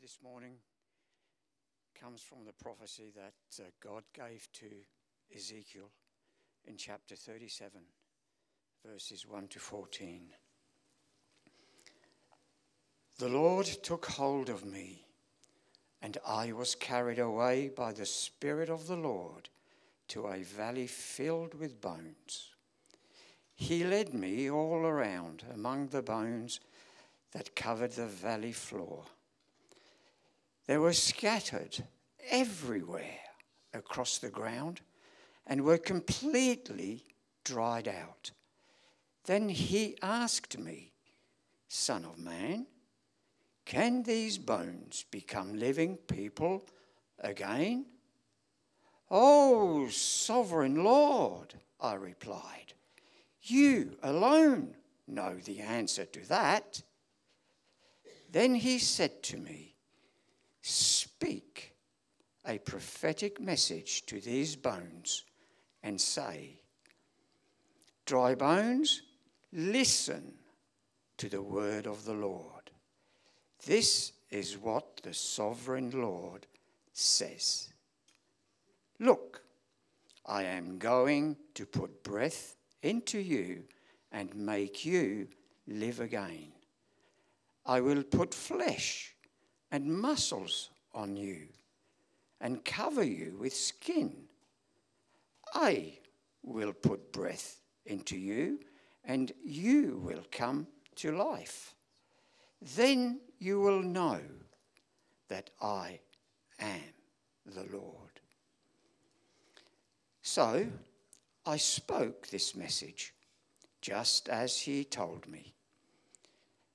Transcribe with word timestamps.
this 0.00 0.18
morning 0.22 0.54
comes 1.98 2.20
from 2.22 2.44
the 2.44 2.52
prophecy 2.52 3.10
that 3.14 3.62
uh, 3.64 3.68
God 3.82 4.04
gave 4.14 4.48
to 4.54 4.66
Ezekiel 5.34 5.90
in 6.66 6.76
chapter 6.76 7.16
37, 7.16 7.80
verses 8.86 9.26
1 9.26 9.48
to 9.48 9.58
14. 9.58 10.28
The 13.18 13.28
Lord 13.28 13.66
took 13.66 14.06
hold 14.06 14.48
of 14.48 14.64
me, 14.64 15.04
and 16.02 16.18
I 16.26 16.52
was 16.52 16.74
carried 16.74 17.18
away 17.18 17.70
by 17.74 17.92
the 17.92 18.06
Spirit 18.06 18.70
of 18.70 18.86
the 18.86 18.96
Lord 18.96 19.48
to 20.08 20.26
a 20.26 20.42
valley 20.42 20.86
filled 20.86 21.54
with 21.54 21.80
bones. 21.80 22.50
He 23.54 23.84
led 23.84 24.14
me 24.14 24.50
all 24.50 24.86
around 24.86 25.44
among 25.52 25.88
the 25.88 26.02
bones 26.02 26.60
that 27.32 27.56
covered 27.56 27.92
the 27.92 28.06
valley 28.06 28.52
floor. 28.52 29.04
They 30.66 30.78
were 30.78 30.92
scattered 30.92 31.84
everywhere 32.28 33.18
across 33.72 34.18
the 34.18 34.30
ground 34.30 34.80
and 35.46 35.62
were 35.62 35.78
completely 35.78 37.04
dried 37.44 37.88
out. 37.88 38.30
Then 39.24 39.48
he 39.48 39.96
asked 40.02 40.58
me, 40.58 40.92
Son 41.68 42.04
of 42.04 42.18
man, 42.18 42.66
can 43.64 44.02
these 44.02 44.38
bones 44.38 45.04
become 45.10 45.56
living 45.56 45.96
people 45.96 46.64
again? 47.18 47.86
Oh, 49.10 49.88
sovereign 49.88 50.82
Lord, 50.82 51.54
I 51.80 51.94
replied, 51.94 52.74
you 53.42 53.96
alone 54.02 54.76
know 55.06 55.36
the 55.36 55.60
answer 55.60 56.04
to 56.04 56.28
that. 56.28 56.82
Then 58.30 58.54
he 58.54 58.78
said 58.78 59.22
to 59.24 59.36
me, 59.36 59.69
a 62.50 62.58
prophetic 62.58 63.40
message 63.40 64.04
to 64.06 64.20
these 64.20 64.56
bones 64.56 65.24
and 65.84 66.00
say, 66.00 66.58
Dry 68.06 68.34
bones, 68.34 69.02
listen 69.52 70.32
to 71.16 71.28
the 71.28 71.42
word 71.42 71.86
of 71.86 72.04
the 72.04 72.12
Lord. 72.12 72.72
This 73.64 74.12
is 74.30 74.58
what 74.58 75.00
the 75.04 75.14
sovereign 75.14 75.90
Lord 75.90 76.48
says. 76.92 77.68
Look, 78.98 79.42
I 80.26 80.42
am 80.42 80.78
going 80.78 81.36
to 81.54 81.66
put 81.66 82.02
breath 82.02 82.56
into 82.82 83.20
you 83.20 83.62
and 84.10 84.34
make 84.34 84.84
you 84.84 85.28
live 85.68 86.00
again. 86.00 86.50
I 87.64 87.80
will 87.80 88.02
put 88.02 88.34
flesh 88.34 89.14
and 89.70 89.86
muscles 89.86 90.70
on 90.92 91.14
you 91.14 91.46
and 92.40 92.64
cover 92.64 93.04
you 93.04 93.36
with 93.38 93.54
skin. 93.54 94.24
I 95.54 95.98
will 96.42 96.72
put 96.72 97.12
breath 97.12 97.60
into 97.84 98.16
you 98.16 98.60
and 99.04 99.32
you 99.44 100.00
will 100.04 100.24
come 100.30 100.66
to 100.96 101.12
life. 101.12 101.74
Then 102.76 103.20
you 103.38 103.60
will 103.60 103.82
know 103.82 104.20
that 105.28 105.50
I 105.60 106.00
am 106.58 106.80
the 107.46 107.66
Lord. 107.72 108.20
So 110.22 110.66
I 111.46 111.56
spoke 111.56 112.28
this 112.28 112.54
message 112.54 113.14
just 113.80 114.28
as 114.28 114.58
he 114.58 114.84
told 114.84 115.26
me. 115.26 115.54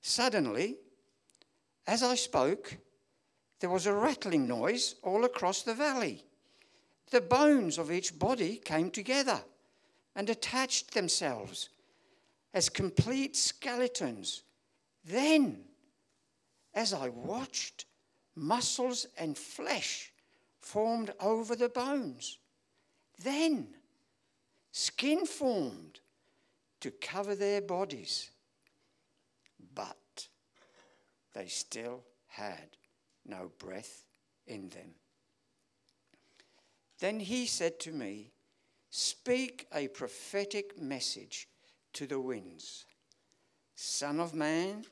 Suddenly, 0.02 0.76
as 1.86 2.02
I 2.02 2.16
spoke, 2.16 2.76
there 3.60 3.70
was 3.70 3.86
a 3.86 3.92
rattling 3.92 4.46
noise 4.46 4.96
all 5.02 5.24
across 5.24 5.62
the 5.62 5.74
valley. 5.74 6.24
The 7.10 7.20
bones 7.20 7.78
of 7.78 7.90
each 7.90 8.18
body 8.18 8.56
came 8.56 8.90
together 8.90 9.40
and 10.14 10.28
attached 10.28 10.92
themselves 10.92 11.68
as 12.52 12.68
complete 12.68 13.36
skeletons. 13.36 14.42
Then, 15.04 15.64
as 16.74 16.92
I 16.92 17.08
watched, 17.08 17.86
muscles 18.34 19.06
and 19.18 19.36
flesh 19.36 20.12
formed 20.60 21.12
over 21.20 21.54
the 21.54 21.68
bones. 21.68 22.38
Then, 23.22 23.68
skin 24.72 25.24
formed 25.24 26.00
to 26.80 26.90
cover 26.90 27.34
their 27.34 27.60
bodies. 27.60 28.30
But 29.74 30.28
they 31.32 31.46
still 31.46 32.02
had 32.26 32.76
no 33.28 33.50
breath 33.58 34.04
in 34.46 34.68
them. 34.70 34.94
Then 36.98 37.20
he 37.20 37.46
said 37.46 37.78
to 37.80 37.92
me, 37.92 38.32
Speak 38.90 39.66
a 39.74 39.88
prophetic 39.88 40.80
message 40.80 41.48
to 41.92 42.06
the 42.06 42.20
winds. 42.20 42.86
Son 43.74 44.20
of 44.20 44.34
man, 44.34 44.84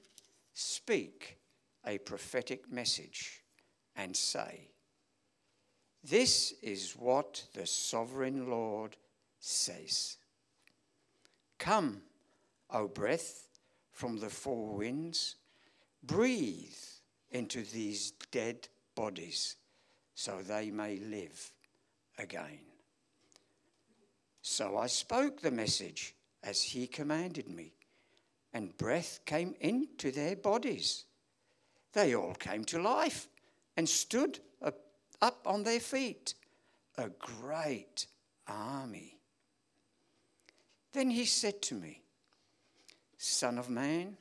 speak 0.52 1.38
a 1.86 1.98
prophetic 1.98 2.70
message 2.70 3.42
and 3.96 4.14
say, 4.14 4.68
This 6.02 6.52
is 6.62 6.92
what 6.92 7.44
the 7.54 7.66
sovereign 7.66 8.50
Lord 8.50 8.96
says. 9.38 10.18
Come, 11.58 12.02
O 12.70 12.88
breath 12.88 13.48
from 13.90 14.18
the 14.18 14.28
four 14.28 14.74
winds 14.74 15.36
breathe 16.02 16.76
into 17.34 17.62
these 17.62 18.12
dead 18.30 18.68
bodies 18.94 19.56
so 20.14 20.40
they 20.40 20.70
may 20.70 20.96
live 20.96 21.52
again. 22.18 22.60
So 24.40 24.78
I 24.78 24.86
spoke 24.86 25.40
the 25.40 25.50
message 25.50 26.14
as 26.42 26.62
he 26.62 26.86
commanded 26.86 27.48
me, 27.48 27.72
and 28.52 28.76
breath 28.76 29.20
came 29.26 29.54
into 29.60 30.12
their 30.12 30.36
bodies. 30.36 31.04
They 31.92 32.14
all 32.14 32.34
came 32.34 32.64
to 32.66 32.80
life 32.80 33.28
and 33.76 33.88
stood 33.88 34.38
up 35.20 35.40
on 35.46 35.62
their 35.62 35.80
feet, 35.80 36.34
a 36.96 37.08
great 37.08 38.06
army. 38.46 39.16
Then 40.92 41.10
he 41.10 41.24
said 41.24 41.62
to 41.62 41.74
me, 41.74 42.02
Son 43.16 43.58
of 43.58 43.70
man, 43.70 44.18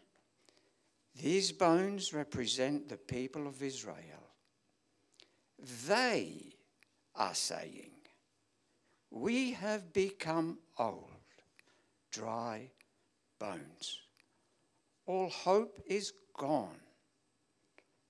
these 1.22 1.52
bones 1.52 2.14
represent 2.14 2.90
the 2.90 2.98
people 2.98 3.48
of 3.48 3.62
Israel. 3.62 4.32
They 5.88 6.56
are 7.16 7.36
saying, 7.36 7.92
We 9.12 9.52
have 9.52 9.94
become 9.94 10.58
old, 10.78 11.12
dry 12.12 12.72
bones. 13.40 14.00
All 15.06 15.30
hope 15.30 15.80
is 15.86 16.14
gone. 16.38 16.80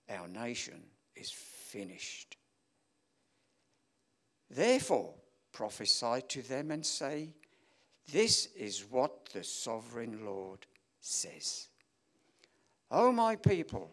Our 0.09 0.27
nation 0.27 0.81
is 1.15 1.31
finished. 1.31 2.37
Therefore, 4.49 5.13
prophesy 5.51 6.21
to 6.29 6.41
them 6.41 6.71
and 6.71 6.85
say, 6.85 7.29
This 8.11 8.47
is 8.55 8.85
what 8.89 9.25
the 9.33 9.43
sovereign 9.43 10.25
Lord 10.25 10.65
says. 10.99 11.67
O 12.93 13.11
my 13.11 13.35
people, 13.35 13.89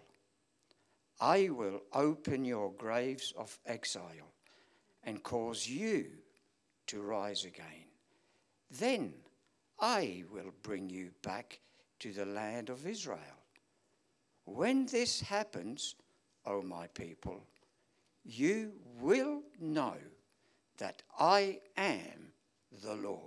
I 1.19 1.49
will 1.49 1.81
open 1.95 2.45
your 2.45 2.71
graves 2.73 3.33
of 3.35 3.59
exile 3.65 4.35
and 5.05 5.23
cause 5.23 5.67
you 5.67 6.05
to 6.89 7.01
rise 7.01 7.47
again. 7.47 7.89
Then 8.71 9.15
I 9.79 10.25
will 10.31 10.53
bring 10.63 10.91
you 10.91 11.13
back 11.23 11.61
to 12.01 12.13
the 12.13 12.27
land 12.27 12.69
of 12.69 12.87
Israel. 12.87 13.41
When 14.45 14.85
this 14.85 15.23
happens, 15.23 15.95
O 16.45 16.61
my 16.61 16.87
people, 16.89 17.43
you 18.23 18.73
will 19.01 19.41
know 19.59 19.97
that 20.77 21.03
I 21.19 21.61
am 21.79 22.33
the 22.83 22.97
Lord. 22.97 23.23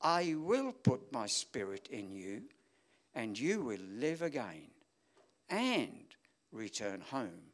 I 0.00 0.34
will 0.38 0.72
put 0.72 1.12
my 1.12 1.26
spirit 1.26 1.88
in 1.90 2.10
you 2.10 2.44
and 3.14 3.38
you 3.38 3.60
will 3.60 3.80
live 3.98 4.22
again 4.22 4.68
and 5.48 6.04
return 6.52 7.00
home 7.00 7.52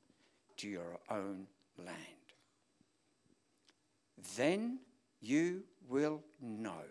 to 0.57 0.69
your 0.69 0.99
own 1.11 1.47
land. 1.79 1.97
Then 4.37 4.81
you 5.21 5.65
will 5.89 6.23
know 6.41 6.85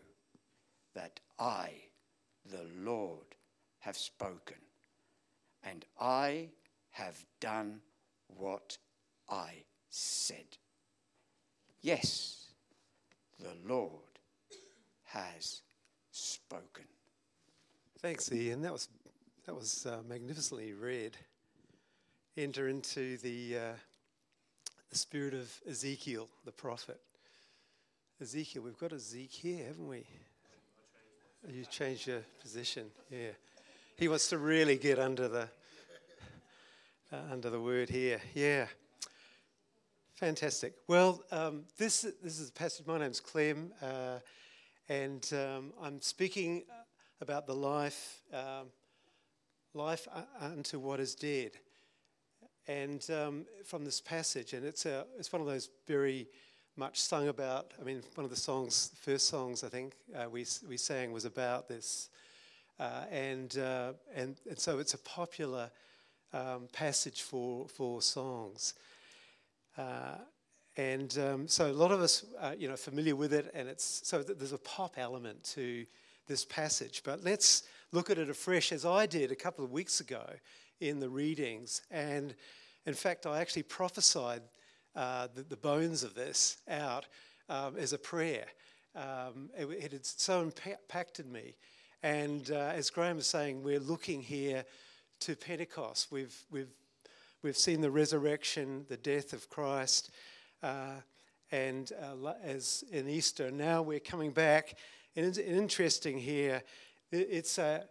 that 0.95 1.19
I, 1.39 1.71
the 2.45 2.65
Lord, 2.77 3.35
have 3.79 3.97
spoken, 3.97 4.57
and 5.63 5.85
I 5.99 6.49
have 6.91 7.25
done 7.39 7.81
what 8.27 8.77
I 9.29 9.63
said. 9.89 10.57
Yes, 11.81 12.49
the 13.39 13.55
Lord 13.65 14.19
has 15.05 15.61
spoken. 16.11 16.85
Thanks, 18.01 18.31
Ian. 18.31 18.61
That 18.61 18.71
was 18.71 18.87
that 19.45 19.53
was 19.53 19.85
uh, 19.85 19.97
magnificently 20.07 20.71
read. 20.71 21.17
enter 22.37 22.69
into 22.69 23.17
the, 23.17 23.57
uh, 23.57 23.73
the 24.89 24.97
spirit 24.97 25.33
of 25.33 25.53
Ezekiel, 25.69 26.29
the 26.45 26.51
prophet. 26.53 27.01
Ezekiel, 28.21 28.61
we've 28.63 28.77
got 28.77 28.93
Ezekiel 28.93 29.57
here, 29.57 29.65
haven't 29.67 29.89
we? 29.89 30.05
You 31.49 31.65
changed 31.65 32.07
your 32.07 32.21
position, 32.41 32.85
yeah. 33.11 33.31
He 33.97 34.07
wants 34.07 34.29
to 34.29 34.37
really 34.37 34.77
get 34.77 34.97
under 34.97 35.27
the 35.27 35.49
uh, 37.11 37.17
under 37.33 37.49
the 37.49 37.59
word 37.59 37.89
here, 37.89 38.21
yeah. 38.33 38.67
Fantastic. 40.13 40.73
Well, 40.87 41.21
um, 41.33 41.65
this 41.77 42.03
this 42.23 42.39
is 42.39 42.47
a 42.47 42.53
passage. 42.53 42.87
My 42.87 42.97
name's 42.97 43.19
Clem, 43.19 43.73
uh, 43.81 44.19
and 44.87 45.29
um, 45.33 45.73
I'm 45.81 46.01
speaking 46.01 46.63
about 47.21 47.47
the 47.47 47.55
life 47.55 48.21
um, 48.33 48.67
life 49.73 50.07
unto 50.39 50.79
what 50.79 50.99
is 50.99 51.15
dead, 51.15 51.51
and 52.67 53.07
um, 53.11 53.45
from 53.65 53.85
this 53.85 54.01
passage, 54.01 54.53
and 54.53 54.65
it's 54.65 54.85
a 54.85 55.05
it's 55.17 55.31
one 55.31 55.41
of 55.41 55.47
those 55.47 55.69
very 55.87 56.27
much 56.79 57.01
sung 57.01 57.27
about. 57.27 57.73
I 57.79 57.83
mean, 57.83 58.01
one 58.15 58.23
of 58.23 58.29
the 58.29 58.37
songs, 58.37 58.91
first 59.01 59.27
songs 59.27 59.65
I 59.65 59.67
think 59.67 59.93
uh, 60.15 60.29
we, 60.29 60.45
we 60.67 60.77
sang 60.77 61.11
was 61.11 61.25
about 61.25 61.67
this. 61.67 62.09
Uh, 62.79 63.03
and, 63.11 63.57
uh, 63.57 63.91
and, 64.15 64.37
and 64.49 64.57
so 64.57 64.79
it's 64.79 64.93
a 64.93 64.97
popular 64.99 65.69
um, 66.31 66.69
passage 66.71 67.23
for, 67.23 67.67
for 67.67 68.01
songs. 68.01 68.75
Uh, 69.77 70.15
and 70.77 71.17
um, 71.17 71.47
so 71.49 71.69
a 71.69 71.73
lot 71.73 71.91
of 71.91 71.99
us 71.99 72.23
are 72.39 72.55
you 72.55 72.69
know, 72.69 72.77
familiar 72.77 73.15
with 73.17 73.33
it, 73.33 73.51
and 73.53 73.67
it's, 73.67 74.01
so 74.07 74.23
there's 74.23 74.53
a 74.53 74.57
pop 74.59 74.93
element 74.97 75.43
to 75.43 75.85
this 76.29 76.45
passage. 76.45 77.01
But 77.03 77.25
let's 77.25 77.63
look 77.91 78.09
at 78.09 78.17
it 78.17 78.29
afresh, 78.29 78.71
as 78.71 78.85
I 78.85 79.05
did 79.05 79.33
a 79.33 79.35
couple 79.35 79.65
of 79.65 79.71
weeks 79.71 79.99
ago 79.99 80.23
in 80.79 81.01
the 81.01 81.09
readings. 81.09 81.81
And 81.91 82.33
in 82.85 82.93
fact, 82.93 83.25
I 83.25 83.41
actually 83.41 83.63
prophesied 83.63 84.43
uh, 84.95 85.27
the, 85.35 85.43
the, 85.43 85.57
bones 85.57 86.03
of 86.03 86.13
this 86.13 86.57
out 86.69 87.05
um, 87.49 87.75
as 87.77 87.93
a 87.93 87.97
prayer. 87.97 88.45
Um, 88.95 89.49
it, 89.57 89.65
it, 89.65 89.91
had 89.91 90.05
so 90.05 90.41
impacted 90.41 91.27
me. 91.27 91.55
And 92.01 92.49
uh, 92.51 92.71
as 92.75 92.89
Graham 92.89 93.17
was 93.17 93.27
saying, 93.27 93.61
we're 93.61 93.79
looking 93.79 94.21
here 94.21 94.63
to 95.21 95.35
Pentecost. 95.35 96.11
We've, 96.11 96.35
we've, 96.49 96.71
we've 97.43 97.57
seen 97.57 97.81
the 97.81 97.91
resurrection, 97.91 98.85
the 98.87 98.97
death 98.97 99.33
of 99.33 99.49
Christ, 99.49 100.11
uh, 100.63 101.01
and 101.51 101.91
uh, 102.01 102.33
as 102.43 102.83
in 102.91 103.09
Easter. 103.09 103.51
Now 103.51 103.81
we're 103.81 103.99
coming 103.99 104.31
back. 104.31 104.75
And 105.19 105.27
it's 105.27 105.37
interesting 105.37 106.17
here, 106.17 106.63
it's 107.11 107.57
a, 107.57 107.83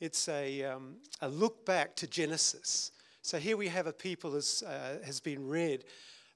it's 0.00 0.26
a, 0.30 0.64
um, 0.64 0.96
a 1.20 1.28
look 1.28 1.66
back 1.66 1.94
to 1.96 2.06
Genesis. 2.06 2.92
So 3.20 3.36
here 3.36 3.58
we 3.58 3.68
have 3.68 3.86
a 3.86 3.92
people, 3.92 4.34
as 4.34 4.62
uh, 4.66 5.04
has 5.04 5.20
been 5.20 5.46
read, 5.46 5.84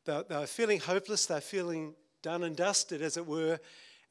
they're, 0.05 0.25
they're 0.25 0.47
feeling 0.47 0.79
hopeless, 0.79 1.25
they're 1.25 1.41
feeling 1.41 1.95
done 2.21 2.43
and 2.43 2.55
dusted, 2.55 3.01
as 3.01 3.17
it 3.17 3.27
were, 3.27 3.59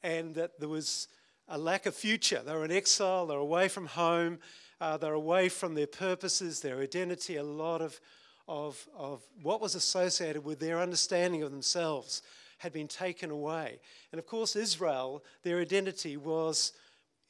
and 0.02 0.34
that 0.34 0.58
there 0.58 0.68
was 0.68 1.06
a 1.46 1.56
lack 1.56 1.86
of 1.86 1.94
future. 1.94 2.42
They're 2.44 2.64
in 2.64 2.72
exile, 2.72 3.28
they're 3.28 3.38
away 3.38 3.68
from 3.68 3.86
home, 3.86 4.40
uh, 4.80 4.96
they're 4.96 5.12
away 5.12 5.48
from 5.48 5.76
their 5.76 5.86
purposes, 5.86 6.58
their 6.58 6.80
identity, 6.80 7.36
a 7.36 7.44
lot 7.44 7.80
of, 7.80 8.00
of, 8.48 8.84
of 8.98 9.22
what 9.44 9.60
was 9.60 9.76
associated 9.76 10.44
with 10.44 10.58
their 10.58 10.80
understanding 10.80 11.44
of 11.44 11.52
themselves 11.52 12.20
had 12.58 12.72
been 12.72 12.88
taken 12.88 13.30
away. 13.30 13.78
And 14.12 14.18
of 14.18 14.26
course, 14.26 14.56
Israel, 14.56 15.22
their 15.42 15.60
identity 15.60 16.16
was 16.16 16.72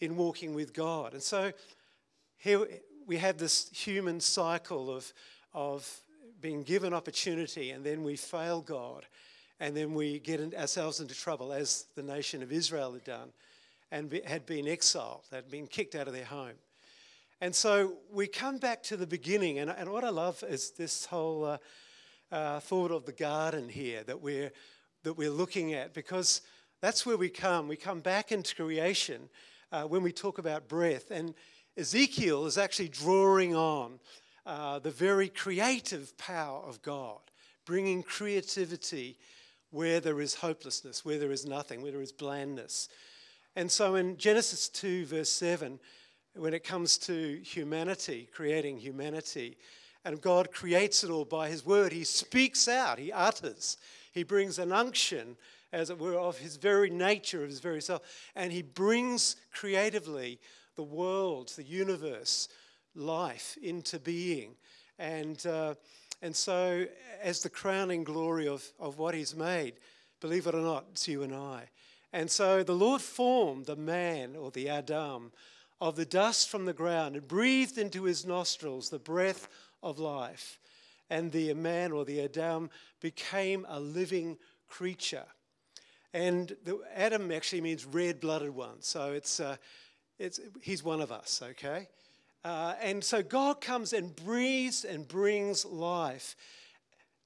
in 0.00 0.16
walking 0.16 0.54
with 0.54 0.72
God. 0.72 1.14
And 1.14 1.22
so 1.22 1.52
here 2.38 2.66
we 3.06 3.16
have 3.16 3.38
this 3.38 3.68
human 3.70 4.20
cycle 4.20 4.90
of, 4.90 5.12
of 5.54 6.00
being 6.40 6.62
given 6.62 6.92
opportunity 6.92 7.70
and 7.70 7.84
then 7.84 8.02
we 8.02 8.16
fail 8.16 8.60
God 8.60 9.06
and 9.58 9.76
then 9.76 9.94
we 9.94 10.18
get 10.18 10.54
ourselves 10.54 11.00
into 11.00 11.14
trouble 11.14 11.52
as 11.52 11.86
the 11.94 12.02
nation 12.02 12.42
of 12.42 12.52
Israel 12.52 12.92
had 12.92 13.04
done 13.04 13.32
and 13.90 14.12
had 14.26 14.44
been 14.46 14.68
exiled, 14.68 15.22
had 15.30 15.50
been 15.50 15.66
kicked 15.66 15.94
out 15.94 16.08
of 16.08 16.12
their 16.12 16.24
home. 16.24 16.54
And 17.40 17.54
so 17.54 17.98
we 18.10 18.26
come 18.26 18.58
back 18.58 18.82
to 18.84 18.96
the 18.96 19.06
beginning, 19.06 19.58
and, 19.58 19.70
and 19.70 19.90
what 19.90 20.04
I 20.04 20.08
love 20.08 20.42
is 20.48 20.70
this 20.70 21.04
whole 21.06 21.44
uh, 21.44 21.58
uh, 22.32 22.60
thought 22.60 22.90
of 22.90 23.04
the 23.04 23.12
garden 23.12 23.68
here 23.68 24.02
that 24.04 24.20
we're, 24.20 24.50
that 25.06 25.16
we're 25.16 25.30
looking 25.30 25.72
at, 25.72 25.94
because 25.94 26.40
that's 26.80 27.06
where 27.06 27.16
we 27.16 27.28
come. 27.28 27.68
We 27.68 27.76
come 27.76 28.00
back 28.00 28.32
into 28.32 28.56
creation 28.56 29.28
uh, 29.70 29.84
when 29.84 30.02
we 30.02 30.10
talk 30.10 30.38
about 30.38 30.66
breath. 30.66 31.12
And 31.12 31.32
Ezekiel 31.76 32.44
is 32.44 32.58
actually 32.58 32.88
drawing 32.88 33.54
on 33.54 34.00
uh, 34.44 34.80
the 34.80 34.90
very 34.90 35.28
creative 35.28 36.18
power 36.18 36.60
of 36.66 36.82
God, 36.82 37.20
bringing 37.64 38.02
creativity 38.02 39.16
where 39.70 40.00
there 40.00 40.20
is 40.20 40.34
hopelessness, 40.34 41.04
where 41.04 41.20
there 41.20 41.30
is 41.30 41.46
nothing, 41.46 41.82
where 41.82 41.92
there 41.92 42.02
is 42.02 42.10
blandness. 42.10 42.88
And 43.54 43.70
so 43.70 43.94
in 43.94 44.16
Genesis 44.16 44.68
2, 44.68 45.06
verse 45.06 45.30
7, 45.30 45.78
when 46.34 46.52
it 46.52 46.64
comes 46.64 46.98
to 46.98 47.40
humanity, 47.44 48.28
creating 48.32 48.78
humanity, 48.78 49.56
and 50.04 50.20
God 50.20 50.50
creates 50.50 51.04
it 51.04 51.10
all 51.10 51.24
by 51.24 51.48
His 51.48 51.64
word, 51.64 51.92
He 51.92 52.02
speaks 52.02 52.66
out, 52.66 52.98
He 52.98 53.12
utters, 53.12 53.76
He 54.16 54.22
brings 54.22 54.58
an 54.58 54.72
unction, 54.72 55.36
as 55.74 55.90
it 55.90 55.98
were, 55.98 56.18
of 56.18 56.38
His 56.38 56.56
very 56.56 56.88
nature, 56.88 57.42
of 57.42 57.50
His 57.50 57.60
very 57.60 57.82
self, 57.82 58.00
and 58.34 58.50
He 58.50 58.62
brings 58.62 59.36
creatively 59.52 60.40
the 60.74 60.82
world, 60.82 61.52
the 61.54 61.62
universe, 61.62 62.48
life 62.94 63.58
into 63.62 63.98
being. 63.98 64.54
And, 64.98 65.44
uh, 65.46 65.74
and 66.22 66.34
so, 66.34 66.86
as 67.22 67.42
the 67.42 67.50
crowning 67.50 68.04
glory 68.04 68.48
of, 68.48 68.64
of 68.80 68.98
what 68.98 69.14
He's 69.14 69.36
made, 69.36 69.74
believe 70.22 70.46
it 70.46 70.54
or 70.54 70.62
not, 70.62 70.86
it's 70.92 71.06
you 71.06 71.22
and 71.22 71.34
I. 71.34 71.68
And 72.14 72.30
so 72.30 72.62
the 72.62 72.74
Lord 72.74 73.02
formed 73.02 73.66
the 73.66 73.76
man 73.76 74.34
or 74.34 74.50
the 74.50 74.70
Adam 74.70 75.30
of 75.78 75.96
the 75.96 76.06
dust 76.06 76.48
from 76.48 76.64
the 76.64 76.72
ground 76.72 77.16
and 77.16 77.28
breathed 77.28 77.76
into 77.76 78.04
his 78.04 78.24
nostrils 78.24 78.88
the 78.88 78.98
breath 78.98 79.48
of 79.82 79.98
life. 79.98 80.58
And 81.10 81.30
the 81.32 81.54
man 81.54 81.92
or 81.92 82.04
the 82.04 82.22
Adam 82.22 82.70
became 83.00 83.66
a 83.68 83.78
living 83.78 84.38
creature. 84.68 85.26
And 86.12 86.56
the 86.64 86.80
Adam 86.94 87.30
actually 87.30 87.60
means 87.60 87.84
red 87.84 88.20
blooded 88.20 88.50
one. 88.50 88.80
So 88.80 89.12
it's, 89.12 89.38
uh, 89.38 89.56
it's, 90.18 90.40
he's 90.62 90.82
one 90.82 91.00
of 91.00 91.12
us, 91.12 91.42
okay? 91.50 91.88
Uh, 92.44 92.74
and 92.80 93.02
so 93.02 93.22
God 93.22 93.60
comes 93.60 93.92
and 93.92 94.14
breathes 94.14 94.84
and 94.84 95.06
brings 95.06 95.64
life 95.64 96.36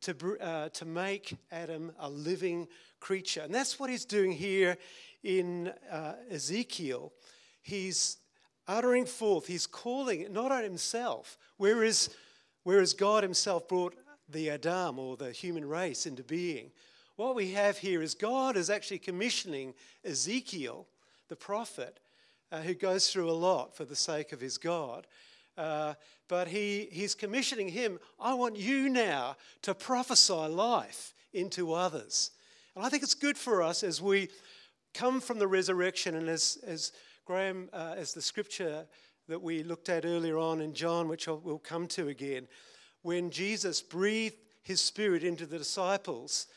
to, 0.03 0.39
uh, 0.41 0.69
to 0.70 0.84
make 0.84 1.37
Adam 1.53 1.93
a 1.99 2.08
living 2.08 2.67
creature. 3.01 3.43
And 3.43 3.55
that's 3.55 3.79
what 3.79 3.91
he's 3.91 4.05
doing 4.05 4.32
here 4.32 4.77
in 5.22 5.72
uh, 5.91 6.15
Ezekiel. 6.31 7.13
He's 7.63 8.17
uttering 8.67 9.05
forth, 9.05 9.46
he's 9.46 9.67
calling 9.67 10.32
not 10.32 10.53
on 10.53 10.63
himself, 10.63 11.37
whereas, 11.56 12.10
whereas 12.64 12.94
God 12.94 13.22
himself 13.22 13.69
brought 13.69 13.94
the 14.29 14.50
Adam 14.50 14.98
or 14.98 15.17
the 15.17 15.32
human 15.32 15.69
race 15.69 16.06
into 16.06 16.22
being. 16.22 16.70
What 17.17 17.34
we 17.34 17.52
have 17.52 17.79
here 17.79 18.02
is 18.02 18.14
God 18.14 18.56
is 18.56 18.70
actually 18.70 18.98
commissioning 18.98 19.74
Ezekiel, 20.05 20.86
the 21.29 21.36
prophet, 21.36 22.00
uh, 22.52 22.60
who 22.60 22.74
goes 22.74 23.10
through 23.10 23.31
a 23.31 23.32
lot 23.32 23.76
for 23.76 23.84
the 23.84 23.96
sake 23.96 24.32
of 24.32 24.40
his 24.40 24.58
God. 24.58 25.06
Uh, 25.58 25.94
but 26.29 26.48
he, 26.48 26.88
he's 26.90 27.14
commissioning 27.14 27.69
him, 27.69 27.98
I 28.19 28.34
want 28.34 28.56
you 28.56 28.88
now 28.88 29.36
to 29.62 29.74
prophesy 29.74 30.32
life 30.32 31.12
into 31.32 31.72
others. 31.72 32.31
And 32.74 32.84
I 32.84 32.88
think 32.88 33.02
it's 33.02 33.14
good 33.14 33.36
for 33.36 33.62
us 33.62 33.82
as 33.82 34.00
we 34.00 34.29
come 34.94 35.20
from 35.20 35.38
the 35.38 35.46
resurrection 35.46 36.14
and 36.14 36.29
as, 36.29 36.58
as 36.67 36.93
Graham, 37.24 37.69
uh, 37.72 37.94
as 37.96 38.14
the 38.14 38.22
scripture 38.22 38.86
that 39.31 39.41
we 39.41 39.63
looked 39.63 39.89
at 39.89 40.05
earlier 40.05 40.37
on 40.37 40.60
in 40.60 40.75
John, 40.75 41.08
which 41.08 41.29
we'll 41.29 41.58
come 41.58 41.87
to 41.89 42.08
again, 42.08 42.49
when 43.03 43.31
Jesus 43.31 43.81
breathed 43.81 44.37
his 44.63 44.81
spirit 44.81 45.22
into 45.22 45.46
the 45.46 45.56
disciples 45.56 46.49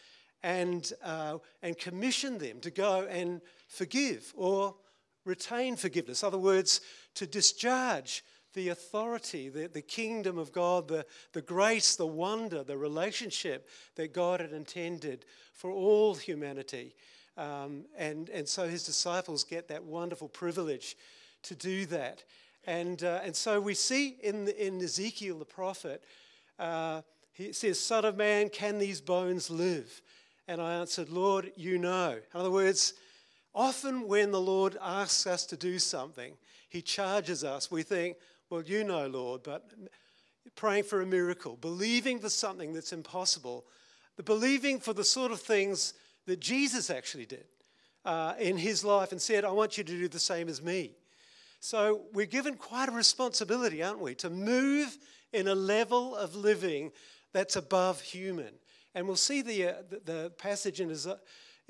and, 0.41 0.91
uh, 1.03 1.37
and 1.61 1.77
commissioned 1.77 2.39
them 2.39 2.59
to 2.61 2.71
go 2.71 3.07
and 3.09 3.41
forgive 3.67 4.33
or 4.35 4.75
retain 5.23 5.75
forgiveness. 5.75 6.23
In 6.23 6.27
other 6.27 6.39
words, 6.39 6.81
to 7.13 7.27
discharge 7.27 8.23
the 8.55 8.69
authority, 8.69 9.49
the, 9.49 9.67
the 9.67 9.81
kingdom 9.81 10.39
of 10.39 10.51
God, 10.51 10.87
the, 10.87 11.05
the 11.31 11.41
grace, 11.43 11.95
the 11.95 12.07
wonder, 12.07 12.63
the 12.63 12.77
relationship 12.77 13.69
that 13.95 14.13
God 14.13 14.39
had 14.39 14.51
intended 14.51 15.25
for 15.53 15.69
all 15.69 16.15
humanity. 16.15 16.95
Um, 17.37 17.85
and, 17.97 18.29
and 18.29 18.47
so 18.47 18.67
his 18.67 18.83
disciples 18.83 19.43
get 19.43 19.67
that 19.67 19.83
wonderful 19.83 20.27
privilege 20.27 20.97
to 21.43 21.55
do 21.55 21.85
that. 21.87 22.23
And, 22.65 23.03
uh, 23.03 23.21
and 23.23 23.35
so 23.35 23.59
we 23.59 23.73
see 23.73 24.17
in, 24.21 24.47
in 24.47 24.81
Ezekiel 24.81 25.39
the 25.39 25.45
prophet, 25.45 26.03
uh, 26.59 27.01
he 27.33 27.51
says, 27.51 27.79
Son 27.79 28.05
of 28.05 28.15
man, 28.15 28.49
can 28.49 28.79
these 28.79 29.01
bones 29.01 29.49
live? 29.49 30.01
And 30.47 30.61
I 30.61 30.75
answered, 30.75 31.09
Lord, 31.09 31.51
you 31.55 31.77
know. 31.77 32.11
In 32.11 32.39
other 32.39 32.51
words, 32.51 32.93
Often, 33.55 34.07
when 34.07 34.31
the 34.31 34.41
Lord 34.41 34.77
asks 34.81 35.27
us 35.27 35.45
to 35.47 35.57
do 35.57 35.77
something, 35.77 36.33
He 36.69 36.81
charges 36.81 37.43
us. 37.43 37.69
We 37.69 37.83
think, 37.83 38.17
well, 38.49 38.63
you 38.63 38.83
know, 38.83 39.07
Lord, 39.07 39.43
but 39.43 39.71
praying 40.55 40.85
for 40.85 41.01
a 41.01 41.05
miracle, 41.05 41.57
believing 41.61 42.19
for 42.19 42.29
something 42.29 42.73
that's 42.73 42.93
impossible, 42.93 43.65
the 44.17 44.23
believing 44.23 44.79
for 44.79 44.93
the 44.93 45.03
sort 45.03 45.31
of 45.31 45.39
things 45.39 45.93
that 46.25 46.39
Jesus 46.39 46.89
actually 46.89 47.25
did 47.25 47.45
uh, 48.05 48.33
in 48.39 48.57
his 48.57 48.83
life 48.83 49.11
and 49.11 49.21
said, 49.21 49.45
I 49.45 49.51
want 49.51 49.77
you 49.77 49.83
to 49.83 49.91
do 49.91 50.07
the 50.07 50.19
same 50.19 50.49
as 50.49 50.61
me. 50.61 50.95
So 51.63 52.01
we're 52.11 52.25
given 52.25 52.55
quite 52.55 52.89
a 52.89 52.91
responsibility, 52.91 53.81
aren't 53.81 53.99
we, 53.99 54.15
to 54.15 54.29
move 54.29 54.97
in 55.31 55.47
a 55.47 55.55
level 55.55 56.13
of 56.13 56.35
living 56.35 56.91
that's 57.31 57.55
above 57.55 58.01
human. 58.01 58.53
And 58.93 59.07
we'll 59.07 59.15
see 59.15 59.41
the, 59.41 59.67
uh, 59.69 59.73
the, 59.89 60.01
the, 60.03 60.29
passage 60.31 60.81
in, 60.81 60.93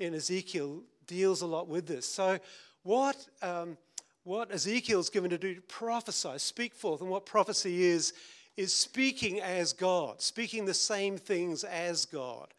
in 0.00 0.14
Ezekiel 0.14 0.82
deals 1.06 1.42
a 1.42 1.46
lot 1.46 1.68
with 1.68 1.86
this. 1.86 2.06
So, 2.06 2.40
what, 2.82 3.24
um, 3.40 3.78
what 4.24 4.52
Ezekiel's 4.52 5.10
given 5.10 5.30
to 5.30 5.38
do, 5.38 5.54
to 5.54 5.60
prophesy, 5.60 6.38
speak 6.38 6.74
forth, 6.74 7.00
and 7.00 7.08
what 7.08 7.24
prophecy 7.24 7.84
is, 7.84 8.14
is 8.56 8.74
speaking 8.74 9.40
as 9.42 9.72
God, 9.72 10.20
speaking 10.20 10.64
the 10.64 10.74
same 10.74 11.16
things 11.16 11.62
as 11.62 12.04
God. 12.04 12.52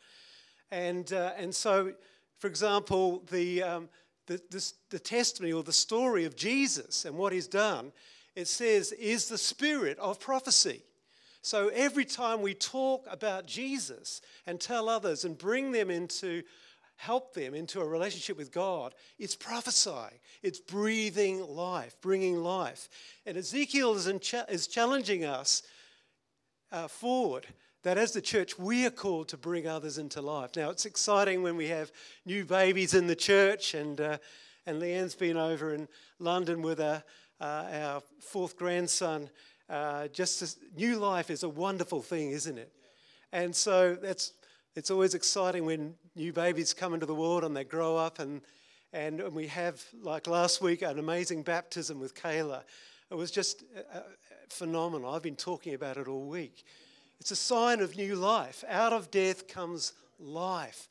And, 0.71 1.11
uh, 1.11 1.33
and 1.35 1.53
so, 1.53 1.95
for 2.39 2.47
example, 2.47 3.25
the, 3.29 3.61
um, 3.61 3.89
the, 4.27 4.41
the, 4.49 4.71
the 4.89 4.99
testimony 4.99 5.53
or 5.53 5.63
the 5.63 5.73
story 5.73 6.25
of 6.25 6.35
Jesus 6.35 7.05
and 7.05 7.15
what 7.15 7.33
he's 7.33 7.47
done, 7.47 7.91
it 8.35 8.47
says, 8.47 8.91
is 8.93 9.27
the 9.27 9.37
spirit 9.37 9.97
of 9.99 10.19
prophecy. 10.19 10.83
So 11.41 11.69
every 11.69 12.05
time 12.05 12.41
we 12.41 12.53
talk 12.55 13.05
about 13.09 13.45
Jesus 13.45 14.21
and 14.47 14.59
tell 14.59 14.89
others 14.89 15.25
and 15.25 15.37
bring 15.37 15.71
them 15.71 15.91
into, 15.91 16.41
help 16.95 17.33
them 17.33 17.53
into 17.53 17.81
a 17.81 17.85
relationship 17.85 18.35
with 18.35 18.51
God, 18.51 18.95
it's 19.19 19.35
prophesying, 19.35 20.19
it's 20.41 20.59
breathing 20.59 21.45
life, 21.47 21.95
bringing 22.01 22.37
life. 22.37 22.89
And 23.27 23.37
Ezekiel 23.37 23.93
is, 23.93 24.07
is 24.07 24.67
challenging 24.67 25.23
us 25.23 25.61
uh, 26.71 26.87
forward 26.87 27.45
that 27.85 27.99
as 27.99 28.13
the 28.13 28.21
church, 28.21 28.57
we 28.57 28.83
are 28.87 28.89
called 28.89 29.27
to 29.27 29.37
bring 29.37 29.67
others 29.67 29.99
into 29.99 30.19
life. 30.19 30.55
Now, 30.55 30.71
it's 30.71 30.87
exciting 30.87 31.43
when 31.43 31.55
we 31.55 31.67
have 31.67 31.91
new 32.25 32.43
babies 32.43 32.95
in 32.95 33.05
the 33.05 33.15
church, 33.15 33.75
and, 33.75 34.01
uh, 34.01 34.17
and 34.65 34.81
Leanne's 34.81 35.13
been 35.13 35.37
over 35.37 35.71
in 35.71 35.87
London 36.17 36.63
with 36.63 36.79
uh, 36.79 37.01
our 37.39 38.01
fourth 38.19 38.57
grandson. 38.57 39.29
Uh, 39.69 40.07
just 40.07 40.41
as, 40.41 40.57
new 40.75 40.97
life 40.97 41.29
is 41.29 41.43
a 41.43 41.49
wonderful 41.49 42.01
thing, 42.01 42.31
isn't 42.31 42.57
it? 42.57 42.73
And 43.31 43.55
so 43.55 43.93
that's, 43.93 44.33
it's 44.75 44.89
always 44.89 45.13
exciting 45.13 45.63
when 45.63 45.93
new 46.15 46.33
babies 46.33 46.73
come 46.73 46.95
into 46.95 47.05
the 47.05 47.13
world 47.13 47.43
and 47.43 47.55
they 47.55 47.65
grow 47.65 47.97
up, 47.97 48.17
and, 48.17 48.41
and 48.93 49.21
we 49.31 49.45
have, 49.45 49.79
like 50.01 50.25
last 50.25 50.59
week, 50.59 50.81
an 50.81 50.97
amazing 50.97 51.43
baptism 51.43 51.99
with 51.99 52.15
Kayla. 52.15 52.63
It 53.11 53.15
was 53.15 53.29
just 53.29 53.63
uh, 53.77 53.99
uh, 53.99 54.01
phenomenal. 54.49 55.13
I've 55.13 55.21
been 55.21 55.35
talking 55.35 55.75
about 55.75 55.97
it 55.97 56.07
all 56.07 56.25
week. 56.25 56.65
It's 57.19 57.31
a 57.31 57.35
sign 57.35 57.79
of 57.79 57.97
new 57.97 58.15
life. 58.15 58.63
Out 58.67 58.93
of 58.93 59.11
death 59.11 59.47
comes 59.47 59.93
life. 60.19 60.87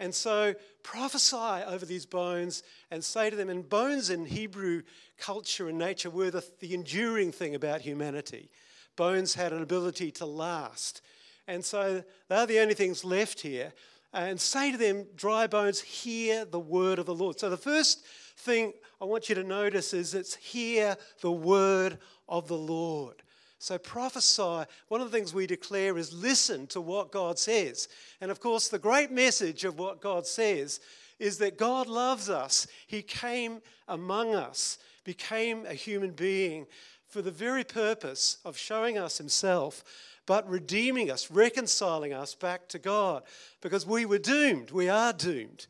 And 0.00 0.14
so 0.14 0.54
prophesy 0.82 1.36
over 1.66 1.86
these 1.86 2.06
bones 2.06 2.62
and 2.90 3.04
say 3.04 3.30
to 3.30 3.36
them, 3.36 3.48
and 3.48 3.68
bones 3.68 4.10
in 4.10 4.26
Hebrew 4.26 4.82
culture 5.18 5.68
and 5.68 5.78
nature 5.78 6.10
were 6.10 6.30
the, 6.30 6.44
the 6.60 6.74
enduring 6.74 7.32
thing 7.32 7.54
about 7.54 7.80
humanity. 7.80 8.50
Bones 8.96 9.34
had 9.34 9.52
an 9.52 9.62
ability 9.62 10.10
to 10.12 10.26
last. 10.26 11.00
And 11.46 11.64
so 11.64 12.02
they're 12.28 12.46
the 12.46 12.60
only 12.60 12.74
things 12.74 13.04
left 13.04 13.40
here. 13.40 13.72
And 14.12 14.40
say 14.40 14.70
to 14.70 14.78
them, 14.78 15.06
dry 15.16 15.46
bones, 15.46 15.80
hear 15.80 16.44
the 16.44 16.60
word 16.60 16.98
of 16.98 17.06
the 17.06 17.14
Lord. 17.14 17.38
So 17.38 17.50
the 17.50 17.56
first 17.56 18.04
thing 18.36 18.72
I 19.00 19.04
want 19.04 19.28
you 19.28 19.34
to 19.34 19.44
notice 19.44 19.92
is 19.92 20.14
it's 20.14 20.36
hear 20.36 20.96
the 21.20 21.32
word 21.32 21.98
of 22.28 22.46
the 22.46 22.56
Lord. 22.56 23.23
So 23.64 23.78
prophesy. 23.78 24.66
One 24.88 25.00
of 25.00 25.10
the 25.10 25.16
things 25.16 25.32
we 25.32 25.46
declare 25.46 25.96
is 25.96 26.12
listen 26.12 26.66
to 26.66 26.82
what 26.82 27.10
God 27.10 27.38
says. 27.38 27.88
And 28.20 28.30
of 28.30 28.38
course, 28.38 28.68
the 28.68 28.78
great 28.78 29.10
message 29.10 29.64
of 29.64 29.78
what 29.78 30.02
God 30.02 30.26
says 30.26 30.80
is 31.18 31.38
that 31.38 31.56
God 31.56 31.86
loves 31.86 32.28
us. 32.28 32.66
He 32.86 33.00
came 33.00 33.62
among 33.88 34.34
us, 34.34 34.76
became 35.02 35.64
a 35.64 35.72
human 35.72 36.10
being 36.10 36.66
for 37.08 37.22
the 37.22 37.30
very 37.30 37.64
purpose 37.64 38.36
of 38.44 38.58
showing 38.58 38.98
us 38.98 39.16
Himself, 39.16 39.82
but 40.26 40.46
redeeming 40.46 41.10
us, 41.10 41.30
reconciling 41.30 42.12
us 42.12 42.34
back 42.34 42.68
to 42.68 42.78
God. 42.78 43.22
Because 43.62 43.86
we 43.86 44.04
were 44.04 44.18
doomed. 44.18 44.72
We 44.72 44.90
are 44.90 45.14
doomed. 45.14 45.68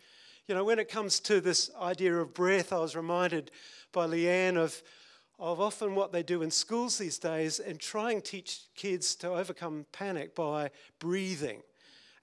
You 0.48 0.56
know, 0.56 0.64
when 0.64 0.80
it 0.80 0.88
comes 0.88 1.20
to 1.20 1.40
this 1.40 1.70
idea 1.80 2.16
of 2.16 2.34
breath, 2.34 2.72
I 2.72 2.80
was 2.80 2.96
reminded 2.96 3.52
by 3.92 4.08
Leanne 4.08 4.56
of, 4.56 4.82
of 5.38 5.60
often 5.60 5.94
what 5.94 6.12
they 6.12 6.22
do 6.22 6.42
in 6.42 6.50
schools 6.50 6.98
these 6.98 7.18
days 7.18 7.58
and 7.58 7.80
try 7.80 8.12
and 8.12 8.24
teach 8.24 8.60
kids 8.74 9.14
to 9.16 9.30
overcome 9.30 9.86
panic 9.92 10.34
by 10.34 10.70
breathing. 10.98 11.62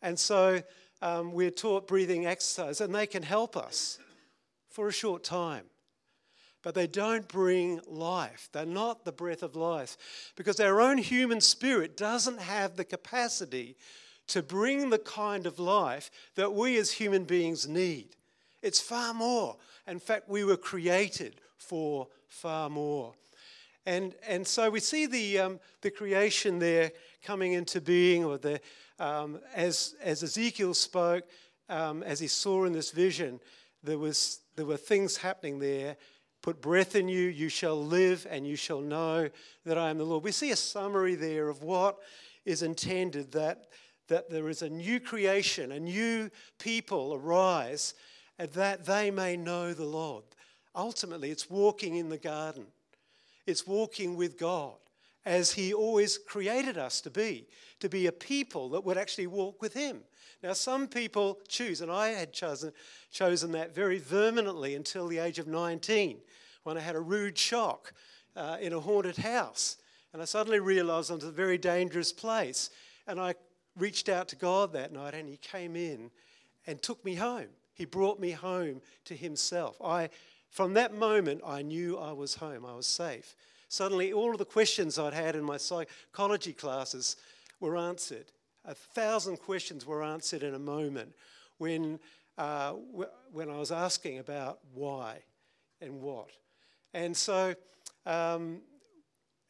And 0.02 0.18
so 0.18 0.62
um, 1.02 1.34
we're 1.34 1.52
taught 1.52 1.88
breathing 1.88 2.26
exercise, 2.26 2.82
and 2.82 2.94
they 2.94 3.08
can 3.08 3.24
help 3.24 3.58
us 3.58 4.00
for 4.70 4.88
a 4.88 4.94
short 4.94 5.24
time. 5.24 5.66
But 6.64 6.76
they 6.76 6.88
don't 6.88 7.28
bring 7.28 7.82
life. 7.88 8.50
They're 8.52 8.66
not 8.66 9.04
the 9.04 9.12
breath 9.12 9.42
of 9.42 9.56
life 9.56 9.98
because 10.36 10.60
our 10.60 10.80
own 10.80 11.00
human 11.00 11.42
spirit 11.42 11.98
doesn't 11.98 12.40
have 12.40 12.76
the 12.76 12.86
capacity 12.86 13.76
to 14.28 14.44
bring 14.44 14.90
the 14.90 15.00
kind 15.00 15.48
of 15.48 15.60
life 15.60 16.12
that 16.36 16.54
we 16.54 16.78
as 16.78 16.92
human 16.92 17.24
beings 17.24 17.68
need. 17.68 18.16
It's 18.62 18.80
far 18.80 19.14
more. 19.14 19.58
In 19.88 20.00
fact, 20.00 20.30
we 20.30 20.44
were 20.44 20.56
created 20.56 21.42
for 21.62 22.08
far 22.28 22.70
more. 22.70 23.14
And, 23.86 24.14
and 24.28 24.46
so 24.46 24.70
we 24.70 24.80
see 24.80 25.06
the, 25.06 25.40
um, 25.40 25.60
the 25.82 25.92
creation 25.92 26.60
there 26.60 26.92
coming 27.24 27.54
into 27.54 27.82
being, 27.82 28.24
or 28.24 28.38
the, 28.38 28.60
um, 29.00 29.40
as, 29.56 29.96
as 30.02 30.24
Ezekiel 30.24 30.74
spoke, 30.74 31.24
um, 31.70 32.04
as 32.04 32.20
he 32.20 32.28
saw 32.28 32.66
in 32.66 32.74
this 32.74 32.92
vision, 32.92 33.40
there, 33.84 33.98
was, 33.98 34.42
there 34.56 34.66
were 34.66 34.78
things 34.78 35.18
happening 35.18 35.60
there. 35.60 35.98
Put 36.42 36.62
breath 36.62 36.96
in 36.96 37.08
you, 37.08 37.28
you 37.28 37.50
shall 37.50 37.82
live, 37.82 38.28
and 38.30 38.46
you 38.46 38.56
shall 38.56 38.82
know 38.82 39.30
that 39.66 39.78
I 39.78 39.90
am 39.90 39.98
the 39.98 40.04
Lord. 40.04 40.24
We 40.24 40.32
see 40.32 40.52
a 40.52 40.56
summary 40.56 41.16
there 41.16 41.50
of 41.50 41.64
what 41.64 41.98
is 42.46 42.64
intended 42.64 43.32
that 43.34 43.68
that 44.12 44.30
there 44.30 44.50
is 44.50 44.62
a 44.62 44.70
new 44.70 45.00
creation, 45.00 45.72
a 45.72 45.80
new 45.80 46.30
people 46.60 47.14
arise, 47.14 47.94
that 48.38 48.86
they 48.86 49.10
may 49.10 49.38
know 49.38 49.74
the 49.74 49.86
Lord. 49.86 50.26
Ultimately, 50.76 51.32
it's 51.32 51.50
walking 51.50 51.96
in 51.96 52.10
the 52.10 52.18
garden, 52.18 52.68
it's 53.46 53.68
walking 53.68 54.16
with 54.16 54.38
God 54.38 54.76
as 55.26 55.52
He 55.52 55.74
always 55.74 56.18
created 56.18 56.78
us 56.78 57.02
to 57.02 57.10
be, 57.10 57.48
to 57.80 57.90
be 57.90 58.08
a 58.08 58.12
people 58.12 58.70
that 58.70 58.84
would 58.84 58.98
actually 58.98 59.28
walk 59.28 59.62
with 59.62 59.74
Him. 59.74 60.02
Now, 60.42 60.54
some 60.54 60.88
people 60.88 61.40
choose, 61.48 61.82
and 61.82 61.92
I 61.92 62.10
had 62.10 62.34
chosen, 62.34 62.72
chosen 63.12 63.52
that 63.52 63.76
very 63.76 64.00
vehemently 64.00 64.74
until 64.76 65.08
the 65.08 65.20
age 65.20 65.38
of 65.38 65.48
19 65.48 66.18
when 66.64 66.78
I 66.78 66.82
had 66.82 66.96
a 66.96 67.00
rude 67.00 67.38
shock 67.38 67.94
uh, 68.36 68.58
in 68.60 68.74
a 68.74 68.80
haunted 68.80 69.18
house. 69.18 69.78
And 70.14 70.22
I 70.22 70.26
suddenly 70.26 70.60
realized 70.60 71.12
I 71.12 71.16
was 71.16 71.24
in 71.24 71.30
a 71.30 71.34
very 71.34 71.58
dangerous 71.58 72.12
place. 72.12 72.70
And 73.08 73.20
I 73.20 73.36
reached 73.78 74.10
out 74.10 74.28
to 74.30 74.36
God 74.36 74.74
that 74.74 74.92
night 74.92 75.14
and 75.14 75.28
He 75.30 75.38
came 75.38 75.76
in 75.76 76.12
and 76.68 76.82
took 76.82 77.04
me 77.06 77.16
home. 77.16 77.48
He 77.74 77.86
brought 77.86 78.20
me 78.20 78.32
home 78.32 78.82
to 79.06 79.16
Himself. 79.16 79.80
I, 79.82 80.10
from 80.52 80.74
that 80.74 80.94
moment, 80.94 81.42
I 81.46 81.62
knew 81.62 81.98
I 81.98 82.12
was 82.12 82.36
home, 82.36 82.66
I 82.66 82.76
was 82.76 82.86
safe. 82.86 83.36
Suddenly, 83.70 84.12
all 84.12 84.32
of 84.32 84.38
the 84.38 84.46
questions 84.46 85.00
I'd 85.00 85.14
had 85.14 85.38
in 85.38 85.44
my 85.46 85.56
psychology 85.56 86.52
classes 86.52 87.16
were 87.62 87.78
answered. 87.78 88.26
A 88.66 88.76
thousand 88.76 89.38
questions 89.38 89.86
were 89.86 90.04
answered 90.04 90.44
in 90.44 90.54
a 90.54 90.60
moment 90.60 91.14
when, 91.58 92.00
uh, 92.38 92.74
when 93.32 93.50
I 93.50 93.58
was 93.58 93.72
asking 93.72 94.20
about 94.20 94.60
why 94.74 95.20
and 95.80 96.02
what. 96.02 96.32
And 96.94 97.16
so, 97.16 97.56
um, 98.06 98.60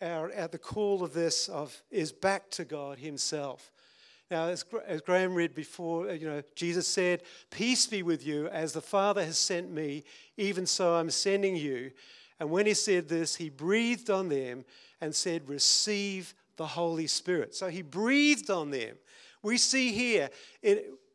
our, 0.04 0.32
our, 0.36 0.48
the 0.48 0.60
call 0.60 1.04
of 1.04 1.14
this 1.14 1.50
of, 1.50 1.82
is 1.90 2.12
back 2.12 2.52
to 2.52 2.64
God 2.64 3.00
Himself. 3.00 3.72
Now, 4.32 4.46
as, 4.46 4.64
as 4.88 5.02
Graham 5.02 5.36
read 5.36 5.54
before, 5.54 6.10
uh, 6.10 6.14
you 6.14 6.26
know, 6.26 6.42
Jesus 6.56 6.88
said, 6.88 7.24
Peace 7.50 7.86
be 7.86 8.02
with 8.02 8.26
you, 8.26 8.48
as 8.48 8.72
the 8.72 8.82
Father 8.82 9.26
has 9.26 9.38
sent 9.38 9.70
me, 9.70 10.06
even 10.38 10.66
so 10.66 10.96
I'm 10.96 11.10
sending 11.10 11.58
you. 11.58 11.92
And 12.40 12.50
when 12.50 12.66
he 12.66 12.74
said 12.74 13.10
this, 13.10 13.36
he 13.36 13.50
breathed 13.50 14.10
on 14.10 14.30
them 14.30 14.64
and 15.02 15.14
said, 15.14 15.50
Receive 15.50 16.34
the 16.56 16.66
Holy 16.66 17.08
Spirit. 17.08 17.54
So 17.54 17.68
he 17.68 17.82
breathed 17.82 18.50
on 18.50 18.72
them. 18.72 18.96
We 19.44 19.58
see 19.58 19.92
here 19.92 20.30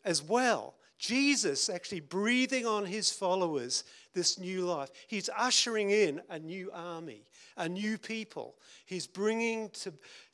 as 0.04 0.22
well 0.22 0.74
Jesus 0.98 1.68
actually 1.68 2.00
breathing 2.00 2.64
on 2.64 2.86
his 2.86 3.10
followers 3.10 3.84
this 4.14 4.38
new 4.38 4.62
life. 4.62 4.90
He's 5.08 5.28
ushering 5.36 5.90
in 5.90 6.22
a 6.30 6.38
new 6.38 6.70
army, 6.72 7.26
a 7.56 7.68
new 7.68 7.98
people. 7.98 8.56
He's 8.86 9.06
bringing 9.06 9.68
to, 9.70 9.92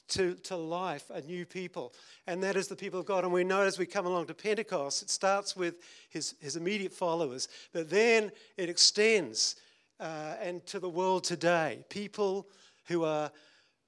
to, 0.09 0.35
to 0.35 0.57
life, 0.57 1.11
a 1.11 1.21
new 1.23 1.47
people. 1.47 1.95
And 2.27 2.43
that 2.43 2.57
is 2.57 2.69
the 2.69 2.77
people 2.77 3.01
of 3.01 3.07
God. 3.07 3.25
And 3.25 3.33
we 3.33 3.45
know 3.45 3.63
as 3.63 3.79
we 3.79 3.87
come 3.87 4.07
along 4.07 4.27
to 4.27 4.35
Pentecost, 4.35 5.03
it 5.03 5.11
starts 5.11 5.57
with 5.57 5.77
his, 6.11 6.35
his 6.41 6.57
immediate 6.57 6.93
followers, 6.93 7.49
but 7.73 7.89
then 7.89 8.31
it 8.57 8.69
extends 8.69 9.57
uh, 10.01 10.35
and 10.41 10.65
to 10.67 10.81
the 10.81 10.89
world 10.89 11.25
today. 11.25 11.85
People 11.89 12.49
who 12.89 13.05
are 13.05 13.31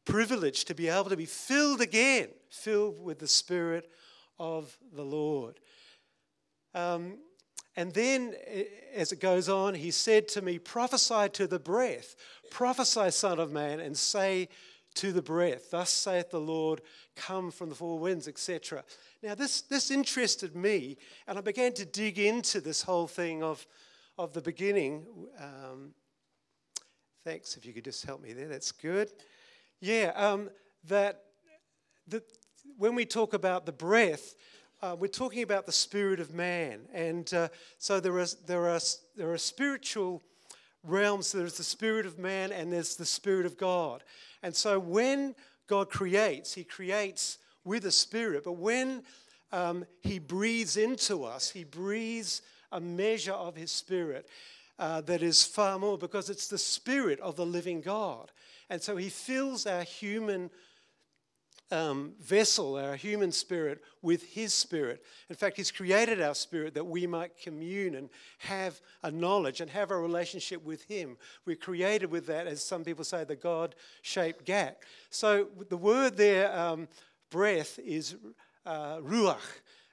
privileged 0.05 0.69
to 0.69 0.75
be 0.75 0.89
able 0.89 1.11
to 1.11 1.17
be 1.17 1.27
filled 1.27 1.81
again, 1.81 2.29
filled 2.51 3.03
with 3.03 3.19
the 3.19 3.29
Spirit 3.29 3.91
of 4.39 4.77
the 4.95 5.05
Lord. 5.05 5.61
Um, 6.75 7.19
and 7.77 7.93
then, 7.93 8.35
as 8.95 9.11
it 9.11 9.21
goes 9.21 9.49
on, 9.49 9.75
he 9.75 9.91
said 9.91 10.29
to 10.29 10.43
me, 10.43 10.59
Prophesy 10.59 11.29
to 11.31 11.47
the 11.47 11.59
breath, 11.59 12.15
prophesy, 12.51 13.11
Son 13.11 13.41
of 13.41 13.51
Man, 13.51 13.81
and 13.81 13.97
say 13.97 14.49
to 14.95 15.13
the 15.13 15.23
breath, 15.23 15.71
Thus 15.71 15.91
saith 15.91 16.31
the 16.31 16.41
Lord, 16.41 16.81
come 17.17 17.51
from 17.51 17.69
the 17.69 17.75
four 17.75 17.99
winds, 17.99 18.29
etc. 18.29 18.85
Now, 19.23 19.35
this, 19.35 19.63
this 19.63 19.91
interested 19.91 20.55
me, 20.55 20.97
and 21.27 21.39
I 21.39 21.41
began 21.41 21.73
to 21.75 21.85
dig 21.85 22.19
into 22.19 22.61
this 22.61 22.83
whole 22.83 23.07
thing 23.07 23.43
of, 23.43 23.67
of 24.19 24.33
the 24.33 24.41
beginning. 24.41 25.05
Um, 25.39 25.95
thanks, 27.25 27.57
if 27.57 27.67
you 27.67 27.73
could 27.73 27.85
just 27.85 28.05
help 28.05 28.23
me 28.23 28.33
there, 28.33 28.49
that's 28.49 28.73
good. 28.73 29.11
Yeah, 29.81 30.13
um, 30.15 30.51
that, 30.89 31.23
that 32.09 32.23
when 32.79 32.95
we 32.95 33.05
talk 33.05 33.35
about 33.35 33.67
the 33.67 33.73
breath, 33.73 34.35
uh, 34.83 34.95
we're 34.99 35.09
talking 35.09 35.43
about 35.43 35.67
the 35.67 35.73
spirit 35.73 36.21
of 36.21 36.35
man. 36.35 36.81
And 36.93 37.33
uh, 37.33 37.49
so 37.79 38.01
there, 38.01 38.19
is, 38.19 38.35
there, 38.47 38.69
are, 38.69 38.81
there 39.17 39.33
are 39.33 39.39
spiritual 39.39 40.23
realms. 40.85 41.33
There's 41.33 41.57
the 41.57 41.65
spirit 41.65 42.07
of 42.07 42.19
man 42.19 42.53
and 42.53 42.73
there's 42.73 42.97
the 42.97 43.05
spirit 43.05 43.47
of 43.47 43.57
God. 43.57 44.03
And 44.43 44.55
so 44.55 44.79
when 44.79 45.35
God 45.67 45.91
creates, 45.91 46.55
he 46.55 46.65
creates 46.65 47.39
with 47.65 47.87
a 47.87 47.91
spirit. 47.91 48.45
But 48.45 48.53
when 48.53 49.03
um, 49.53 49.85
he 50.03 50.19
breathes 50.19 50.77
into 50.77 51.25
us, 51.25 51.51
he 51.51 51.65
breathes 51.65 52.43
a 52.73 52.81
measure 52.81 53.33
of 53.33 53.57
his 53.57 53.71
spirit 53.71 54.29
uh, 54.79 55.01
that 55.03 55.23
is 55.23 55.45
far 55.45 55.79
more 55.79 55.97
because 55.97 56.29
it's 56.29 56.49
the 56.49 56.59
spirit 56.59 57.21
of 57.21 57.37
the 57.37 57.47
living 57.47 57.81
God. 57.81 58.31
And 58.69 58.83
so 58.83 58.97
he 58.97 59.09
fills 59.09 59.67
our 59.67 59.83
human 59.83 60.51
um, 61.71 62.13
vessel, 62.21 62.77
our 62.77 62.97
human 62.97 63.33
spirit, 63.33 63.83
with 64.03 64.23
His 64.23 64.53
spirit. 64.53 65.03
In 65.29 65.37
fact, 65.37 65.57
He's 65.57 65.71
created 65.71 66.21
our 66.21 66.35
spirit 66.35 66.75
that 66.75 66.85
we 66.85 67.07
might 67.07 67.39
commune 67.39 67.95
and 67.95 68.11
have 68.39 68.81
a 69.03 69.11
knowledge 69.11 69.61
and 69.61 69.71
have 69.71 69.91
a 69.91 69.97
relationship 69.97 70.65
with 70.65 70.85
Him. 70.85 71.17
We're 71.47 71.57
created 71.57 72.11
with 72.11 72.27
that, 72.27 72.47
as 72.47 72.63
some 72.63 72.85
people 72.85 73.05
say, 73.05 73.25
the 73.25 73.37
God 73.37 73.75
shaped 74.03 74.47
gak. 74.47 74.77
So 75.11 75.49
the 75.69 75.77
word 75.77 76.17
there, 76.17 76.57
um, 76.57 76.89
breath, 77.31 77.79
is 77.79 78.17
uh, 78.67 78.99
ruach. 78.99 79.39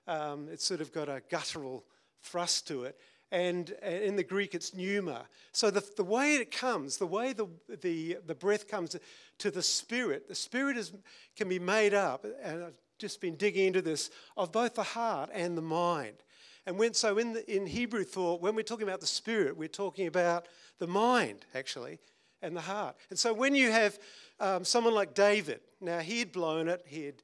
Um, 0.08 0.48
it's 0.52 0.66
sort 0.66 0.82
of 0.82 0.92
got 0.92 1.10
a 1.10 1.22
guttural 1.30 1.86
thrust 2.22 2.68
to 2.68 2.84
it 2.84 2.98
and 3.32 3.70
in 3.82 4.16
the 4.16 4.24
Greek 4.24 4.54
it's 4.54 4.74
pneuma. 4.74 5.26
So 5.54 5.72
the, 5.72 5.84
the 5.96 6.04
way 6.04 6.36
it 6.36 6.52
comes, 6.52 6.98
the 6.98 7.08
way 7.08 7.34
the, 7.34 7.48
the, 7.82 8.18
the 8.26 8.36
breath 8.36 8.68
comes 8.68 8.96
to 9.40 9.52
the 9.52 9.64
spirit, 9.64 10.28
the 10.28 10.36
spirit 10.36 10.78
is, 10.78 10.92
can 11.36 11.50
be 11.50 11.60
made 11.60 11.94
up, 11.94 12.26
and 12.44 12.64
I've 12.66 12.74
just 13.00 13.22
been 13.22 13.36
digging 13.36 13.68
into 13.68 13.82
this, 13.82 14.10
of 14.38 14.52
both 14.52 14.76
the 14.76 14.84
heart 14.84 15.30
and 15.34 15.58
the 15.58 15.62
mind. 15.62 16.18
And 16.66 16.78
when, 16.78 16.94
so 16.94 17.18
in, 17.18 17.34
the, 17.34 17.56
in 17.56 17.66
Hebrew 17.66 18.04
thought, 18.04 18.42
when 18.42 18.54
we're 18.54 18.62
talking 18.62 18.88
about 18.88 19.02
the 19.02 19.08
spirit, 19.08 19.58
we're 19.58 19.68
talking 19.68 20.08
about 20.08 20.48
the 20.78 20.88
mind, 20.88 21.46
actually, 21.56 22.00
and 22.42 22.56
the 22.56 22.62
heart. 22.62 22.96
And 23.10 23.18
so 23.18 23.34
when 23.34 23.56
you 23.56 23.72
have 23.72 23.98
um, 24.40 24.64
someone 24.64 24.94
like 24.94 25.16
David, 25.16 25.62
now 25.80 26.00
he 26.00 26.20
had 26.20 26.32
blown 26.32 26.68
it, 26.68 26.84
he 26.86 27.06
had, 27.06 27.16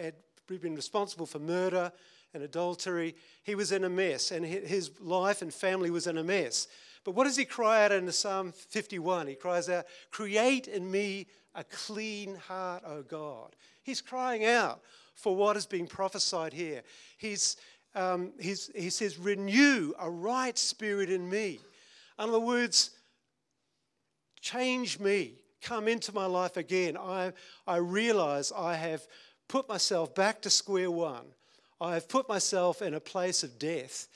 had 0.00 0.14
been 0.60 0.74
responsible 0.74 1.26
for 1.26 1.38
murder, 1.38 1.92
and 2.34 2.42
adultery. 2.42 3.14
He 3.42 3.54
was 3.54 3.72
in 3.72 3.84
a 3.84 3.90
mess, 3.90 4.30
and 4.30 4.44
his 4.44 4.90
life 5.00 5.42
and 5.42 5.52
family 5.52 5.90
was 5.90 6.06
in 6.06 6.18
a 6.18 6.24
mess. 6.24 6.68
But 7.04 7.12
what 7.12 7.24
does 7.24 7.36
he 7.36 7.44
cry 7.44 7.84
out 7.84 7.92
in 7.92 8.10
Psalm 8.12 8.52
51? 8.52 9.26
He 9.26 9.34
cries 9.34 9.68
out, 9.68 9.86
Create 10.10 10.68
in 10.68 10.90
me 10.90 11.26
a 11.54 11.64
clean 11.64 12.36
heart, 12.36 12.82
O 12.86 13.02
God. 13.02 13.56
He's 13.82 14.00
crying 14.00 14.44
out 14.44 14.82
for 15.14 15.34
what 15.34 15.56
is 15.56 15.66
being 15.66 15.86
prophesied 15.86 16.52
here. 16.52 16.82
He's, 17.16 17.56
um, 17.94 18.32
he's, 18.38 18.70
he 18.74 18.90
says, 18.90 19.18
Renew 19.18 19.94
a 19.98 20.10
right 20.10 20.56
spirit 20.58 21.10
in 21.10 21.28
me. 21.28 21.60
In 22.18 22.28
other 22.28 22.40
words, 22.40 22.90
change 24.40 24.98
me, 24.98 25.34
come 25.62 25.88
into 25.88 26.12
my 26.14 26.26
life 26.26 26.56
again. 26.56 26.96
I, 26.98 27.32
I 27.66 27.76
realize 27.76 28.52
I 28.54 28.74
have 28.74 29.06
put 29.48 29.68
myself 29.68 30.14
back 30.14 30.42
to 30.42 30.50
square 30.50 30.90
one. 30.90 31.24
I 31.80 31.94
have 31.94 32.08
put 32.08 32.28
myself 32.28 32.82
in 32.82 32.94
a 32.94 33.00
place 33.00 33.42
of 33.42 33.58
death. 33.58 34.08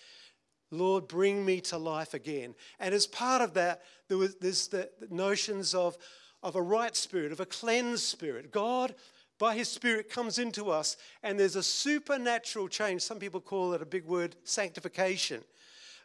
Lord, 0.70 1.08
bring 1.08 1.44
me 1.44 1.60
to 1.62 1.78
life 1.78 2.14
again. 2.14 2.54
And 2.80 2.94
as 2.94 3.06
part 3.06 3.40
of 3.40 3.54
that, 3.54 3.82
there 4.08 4.18
was 4.18 4.34
this 4.36 4.66
the 4.66 4.90
notions 5.10 5.74
of, 5.74 5.96
of 6.42 6.56
a 6.56 6.62
right 6.62 6.94
spirit, 6.94 7.32
of 7.32 7.40
a 7.40 7.46
cleansed 7.46 8.02
spirit. 8.02 8.50
God, 8.50 8.94
by 9.38 9.54
his 9.54 9.68
spirit, 9.68 10.10
comes 10.10 10.38
into 10.38 10.70
us, 10.70 10.96
and 11.22 11.38
there's 11.38 11.56
a 11.56 11.62
supernatural 11.62 12.68
change. 12.68 13.02
Some 13.02 13.18
people 13.18 13.40
call 13.40 13.72
it 13.72 13.82
a 13.82 13.86
big 13.86 14.04
word, 14.04 14.36
sanctification. 14.44 15.42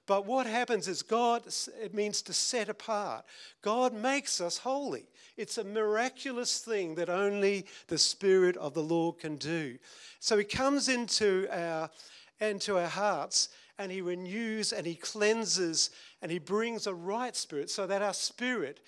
But 0.10 0.26
what 0.26 0.48
happens 0.48 0.88
is 0.88 1.04
God, 1.04 1.44
it 1.80 1.94
means 1.94 2.24
to 2.24 2.34
set 2.34 2.68
apart. 2.68 3.26
God 3.62 3.94
makes 3.94 4.42
us 4.42 4.58
holy. 4.58 5.06
It's 5.38 5.60
a 5.60 5.64
miraculous 5.64 6.62
thing 6.62 6.96
that 6.96 7.12
only 7.12 7.68
the 7.90 8.00
Spirit 8.00 8.58
of 8.58 8.74
the 8.74 8.82
Lord 8.82 9.20
can 9.20 9.36
do. 9.36 9.78
So 10.20 10.36
He 10.40 10.46
comes 10.46 10.90
into 10.90 11.48
our, 11.52 11.92
into 12.42 12.80
our 12.80 12.88
hearts 12.88 13.50
and 13.78 13.92
He 13.92 14.02
renews 14.02 14.74
and 14.74 14.88
He 14.88 14.96
cleanses 14.96 15.92
and 16.24 16.32
He 16.32 16.40
brings 16.40 16.88
a 16.88 16.94
right 16.96 17.36
spirit 17.36 17.70
so 17.70 17.86
that 17.86 18.02
our 18.02 18.16
spirit 18.16 18.80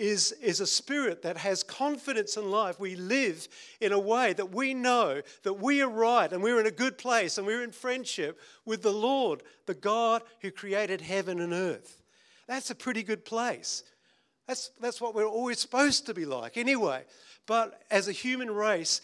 is, 0.00 0.32
is 0.42 0.60
a 0.60 0.66
spirit 0.66 1.20
that 1.22 1.36
has 1.36 1.62
confidence 1.62 2.38
in 2.38 2.50
life. 2.50 2.80
We 2.80 2.96
live 2.96 3.46
in 3.82 3.92
a 3.92 3.98
way 3.98 4.32
that 4.32 4.50
we 4.50 4.72
know 4.72 5.20
that 5.42 5.60
we 5.60 5.82
are 5.82 5.90
right 5.90 6.32
and 6.32 6.42
we're 6.42 6.58
in 6.58 6.66
a 6.66 6.70
good 6.70 6.96
place 6.96 7.36
and 7.36 7.46
we're 7.46 7.62
in 7.62 7.70
friendship 7.70 8.40
with 8.64 8.80
the 8.82 8.92
Lord, 8.92 9.42
the 9.66 9.74
God 9.74 10.22
who 10.40 10.50
created 10.50 11.02
heaven 11.02 11.38
and 11.38 11.52
earth. 11.52 12.00
That's 12.48 12.70
a 12.70 12.74
pretty 12.74 13.02
good 13.02 13.26
place. 13.26 13.84
That's, 14.48 14.70
that's 14.80 15.02
what 15.02 15.14
we're 15.14 15.26
always 15.26 15.60
supposed 15.60 16.06
to 16.06 16.14
be 16.14 16.24
like, 16.24 16.56
anyway. 16.56 17.04
But 17.46 17.82
as 17.90 18.08
a 18.08 18.12
human 18.12 18.50
race, 18.50 19.02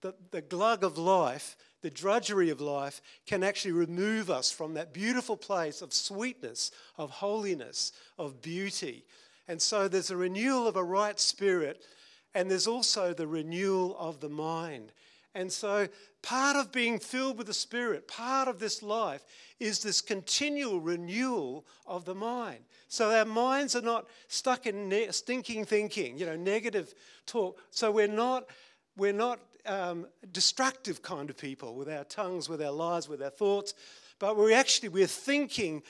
the, 0.00 0.12
the 0.32 0.42
glug 0.42 0.82
of 0.82 0.98
life, 0.98 1.56
the 1.82 1.90
drudgery 1.90 2.50
of 2.50 2.60
life, 2.60 3.00
can 3.26 3.44
actually 3.44 3.72
remove 3.72 4.28
us 4.28 4.50
from 4.50 4.74
that 4.74 4.92
beautiful 4.92 5.36
place 5.36 5.82
of 5.82 5.92
sweetness, 5.92 6.72
of 6.98 7.10
holiness, 7.10 7.92
of 8.18 8.42
beauty. 8.42 9.04
And 9.48 9.60
so 9.60 9.88
there's 9.88 10.10
a 10.10 10.16
renewal 10.16 10.66
of 10.66 10.76
a 10.76 10.84
right 10.84 11.18
spirit, 11.20 11.82
and 12.34 12.50
there's 12.50 12.66
also 12.66 13.12
the 13.12 13.26
renewal 13.26 13.96
of 13.98 14.20
the 14.20 14.28
mind. 14.28 14.92
And 15.34 15.52
so, 15.52 15.88
part 16.22 16.56
of 16.56 16.70
being 16.70 17.00
filled 17.00 17.38
with 17.38 17.48
the 17.48 17.54
Spirit, 17.54 18.06
part 18.06 18.46
of 18.46 18.60
this 18.60 18.82
life, 18.84 19.24
is 19.58 19.80
this 19.80 20.00
continual 20.00 20.80
renewal 20.80 21.66
of 21.86 22.04
the 22.04 22.14
mind. 22.14 22.60
So, 22.88 23.10
our 23.10 23.24
minds 23.24 23.74
are 23.74 23.82
not 23.82 24.06
stuck 24.28 24.66
in 24.66 24.88
ne- 24.88 25.10
stinking 25.10 25.64
thinking, 25.64 26.16
you 26.18 26.26
know, 26.26 26.36
negative 26.36 26.94
talk. 27.26 27.58
So, 27.72 27.90
we're 27.90 28.06
not, 28.06 28.44
we're 28.96 29.12
not 29.12 29.40
um, 29.66 30.06
destructive 30.30 31.02
kind 31.02 31.30
of 31.30 31.36
people 31.36 31.74
with 31.74 31.88
our 31.88 32.04
tongues, 32.04 32.48
with 32.48 32.62
our 32.62 32.70
lives, 32.70 33.08
with 33.08 33.20
our 33.20 33.30
thoughts, 33.30 33.74
but 34.20 34.36
we're 34.36 34.56
actually, 34.56 34.90
we're 34.90 35.06
thinking 35.08 35.82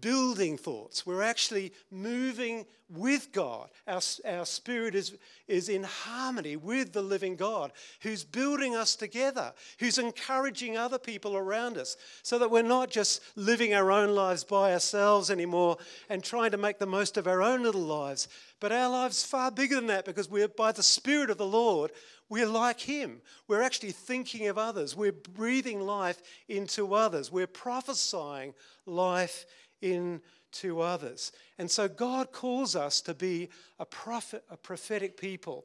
building 0.00 0.56
thoughts. 0.56 1.06
We're 1.06 1.22
actually 1.22 1.72
moving 1.90 2.66
with 2.88 3.32
God. 3.32 3.70
Our, 3.86 4.00
our 4.26 4.44
spirit 4.44 4.94
is, 4.94 5.16
is 5.48 5.68
in 5.68 5.84
harmony 5.84 6.56
with 6.56 6.92
the 6.92 7.02
living 7.02 7.36
God 7.36 7.72
who's 8.02 8.24
building 8.24 8.76
us 8.76 8.96
together, 8.96 9.52
who's 9.78 9.98
encouraging 9.98 10.76
other 10.76 10.98
people 10.98 11.36
around 11.36 11.78
us, 11.78 11.96
so 12.22 12.38
that 12.38 12.50
we're 12.50 12.62
not 12.62 12.90
just 12.90 13.22
living 13.36 13.74
our 13.74 13.90
own 13.90 14.14
lives 14.14 14.44
by 14.44 14.72
ourselves 14.72 15.30
anymore 15.30 15.78
and 16.08 16.22
trying 16.22 16.50
to 16.50 16.56
make 16.56 16.78
the 16.78 16.86
most 16.86 17.16
of 17.16 17.26
our 17.26 17.42
own 17.42 17.62
little 17.62 17.80
lives. 17.80 18.28
But 18.60 18.72
our 18.72 18.88
lives 18.88 19.24
far 19.24 19.50
bigger 19.50 19.76
than 19.76 19.86
that 19.88 20.04
because 20.04 20.28
we're 20.28 20.48
by 20.48 20.72
the 20.72 20.82
Spirit 20.82 21.30
of 21.30 21.38
the 21.38 21.46
Lord. 21.46 21.90
We're 22.28 22.46
like 22.46 22.80
Him. 22.80 23.20
We're 23.48 23.62
actually 23.62 23.92
thinking 23.92 24.48
of 24.48 24.58
others. 24.58 24.96
We're 24.96 25.12
breathing 25.12 25.80
life 25.80 26.22
into 26.48 26.94
others. 26.94 27.30
We're 27.30 27.46
prophesying 27.46 28.54
life 28.86 29.44
into 29.84 30.80
others. 30.80 31.30
And 31.58 31.70
so 31.70 31.86
God 31.88 32.32
calls 32.32 32.74
us 32.74 33.00
to 33.02 33.14
be 33.14 33.50
a 33.78 33.84
prophet, 33.84 34.42
a 34.50 34.56
prophetic 34.56 35.16
people. 35.16 35.64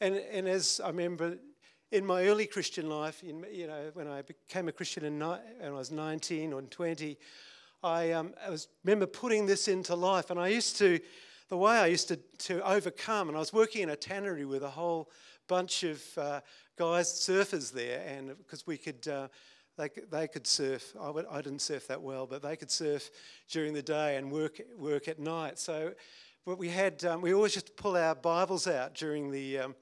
And, 0.00 0.14
and 0.14 0.48
as 0.48 0.80
I 0.82 0.88
remember 0.88 1.36
in 1.90 2.06
my 2.06 2.24
early 2.26 2.46
Christian 2.46 2.88
life, 2.88 3.22
in, 3.22 3.44
you 3.52 3.66
know, 3.66 3.90
when 3.94 4.06
I 4.06 4.22
became 4.22 4.68
a 4.68 4.72
Christian 4.72 5.02
when 5.18 5.40
I 5.64 5.70
was 5.70 5.90
19 5.90 6.52
or 6.52 6.62
20, 6.62 7.18
I, 7.82 8.12
um, 8.12 8.34
I 8.46 8.50
was, 8.50 8.68
remember 8.84 9.06
putting 9.06 9.46
this 9.46 9.66
into 9.66 9.94
life. 9.96 10.30
And 10.30 10.38
I 10.38 10.48
used 10.48 10.76
to, 10.78 11.00
the 11.48 11.56
way 11.56 11.76
I 11.76 11.86
used 11.86 12.08
to, 12.08 12.16
to 12.16 12.66
overcome, 12.66 13.28
and 13.28 13.36
I 13.36 13.40
was 13.40 13.52
working 13.52 13.82
in 13.82 13.90
a 13.90 13.96
tannery 13.96 14.44
with 14.44 14.62
a 14.62 14.70
whole 14.70 15.10
bunch 15.48 15.82
of 15.82 16.02
uh, 16.16 16.40
guys, 16.78 17.08
surfers 17.08 17.72
there, 17.72 18.04
and 18.06 18.38
because 18.38 18.66
we 18.66 18.78
could 18.78 19.08
uh, 19.08 19.26
they, 19.80 19.88
they 20.10 20.28
could 20.28 20.46
surf. 20.46 20.94
I, 21.00 21.10
would, 21.10 21.26
I 21.30 21.40
didn't 21.40 21.62
surf 21.62 21.86
that 21.88 22.02
well, 22.02 22.26
but 22.26 22.42
they 22.42 22.56
could 22.56 22.70
surf 22.70 23.10
during 23.48 23.72
the 23.72 23.82
day 23.82 24.16
and 24.16 24.30
work, 24.30 24.60
work 24.78 25.08
at 25.08 25.18
night. 25.18 25.58
So 25.58 25.92
but 26.46 26.58
we 26.58 26.68
had 26.68 27.04
um, 27.04 27.20
we 27.20 27.34
always 27.34 27.52
just 27.52 27.76
pull 27.76 27.96
our 27.96 28.14
Bibles 28.14 28.66
out 28.66 28.94
during 28.94 29.30
the 29.30 29.58
um, 29.58 29.74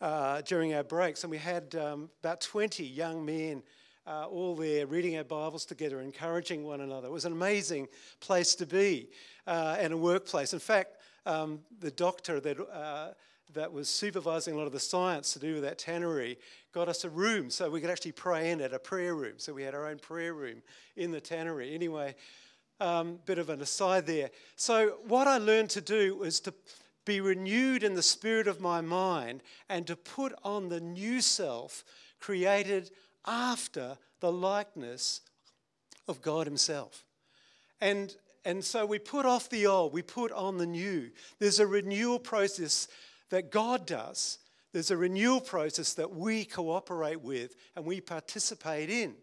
uh, 0.00 0.42
during 0.42 0.74
our 0.74 0.82
breaks, 0.82 1.22
and 1.22 1.30
we 1.30 1.38
had 1.38 1.74
um, 1.76 2.10
about 2.20 2.40
20 2.40 2.84
young 2.84 3.24
men 3.24 3.62
uh, 4.06 4.26
all 4.26 4.54
there 4.56 4.86
reading 4.86 5.16
our 5.16 5.24
Bibles 5.24 5.64
together, 5.64 6.00
encouraging 6.00 6.64
one 6.64 6.80
another. 6.80 7.08
It 7.08 7.12
was 7.12 7.24
an 7.24 7.32
amazing 7.32 7.88
place 8.20 8.54
to 8.56 8.66
be 8.66 9.08
uh, 9.46 9.76
and 9.78 9.92
a 9.92 9.96
workplace. 9.96 10.52
In 10.52 10.58
fact, 10.58 10.96
um, 11.24 11.60
the 11.80 11.90
doctor 11.90 12.40
that, 12.40 12.60
uh, 12.60 13.12
that 13.54 13.72
was 13.72 13.88
supervising 13.88 14.54
a 14.54 14.56
lot 14.56 14.66
of 14.66 14.72
the 14.72 14.80
science 14.80 15.32
to 15.32 15.38
do 15.38 15.54
with 15.54 15.62
that 15.62 15.78
tannery 15.78 16.38
got 16.72 16.88
us 16.88 17.04
a 17.04 17.10
room 17.10 17.48
so 17.48 17.70
we 17.70 17.80
could 17.80 17.90
actually 17.90 18.12
pray 18.12 18.50
in 18.50 18.60
it, 18.60 18.72
a 18.72 18.78
prayer 18.78 19.14
room. 19.14 19.34
So 19.38 19.54
we 19.54 19.62
had 19.62 19.74
our 19.74 19.86
own 19.86 19.98
prayer 19.98 20.34
room 20.34 20.62
in 20.96 21.10
the 21.10 21.20
tannery. 21.20 21.74
Anyway, 21.74 22.14
um, 22.80 23.18
bit 23.24 23.38
of 23.38 23.48
an 23.48 23.62
aside 23.62 24.06
there. 24.06 24.30
So, 24.56 24.98
what 25.06 25.26
I 25.26 25.38
learned 25.38 25.70
to 25.70 25.80
do 25.80 26.16
was 26.16 26.40
to 26.40 26.52
be 27.06 27.20
renewed 27.20 27.82
in 27.82 27.94
the 27.94 28.02
spirit 28.02 28.48
of 28.48 28.60
my 28.60 28.80
mind 28.80 29.42
and 29.68 29.86
to 29.86 29.96
put 29.96 30.34
on 30.44 30.68
the 30.68 30.80
new 30.80 31.20
self 31.20 31.84
created 32.20 32.90
after 33.24 33.96
the 34.20 34.32
likeness 34.32 35.22
of 36.08 36.20
God 36.20 36.46
Himself. 36.46 37.04
And, 37.80 38.14
and 38.44 38.64
so 38.64 38.84
we 38.84 38.98
put 38.98 39.26
off 39.26 39.48
the 39.48 39.66
old, 39.66 39.92
we 39.92 40.02
put 40.02 40.32
on 40.32 40.58
the 40.58 40.66
new. 40.66 41.10
There's 41.38 41.60
a 41.60 41.66
renewal 41.66 42.18
process 42.18 42.88
that 43.30 43.50
God 43.50 43.86
does, 43.86 44.38
there's 44.72 44.90
a 44.90 44.96
renewal 44.96 45.40
process 45.40 45.94
that 45.94 46.14
we 46.14 46.44
cooperate 46.44 47.22
with 47.22 47.56
and 47.74 47.84
we 47.84 48.00
participate 48.00 48.90
in. 48.90 49.14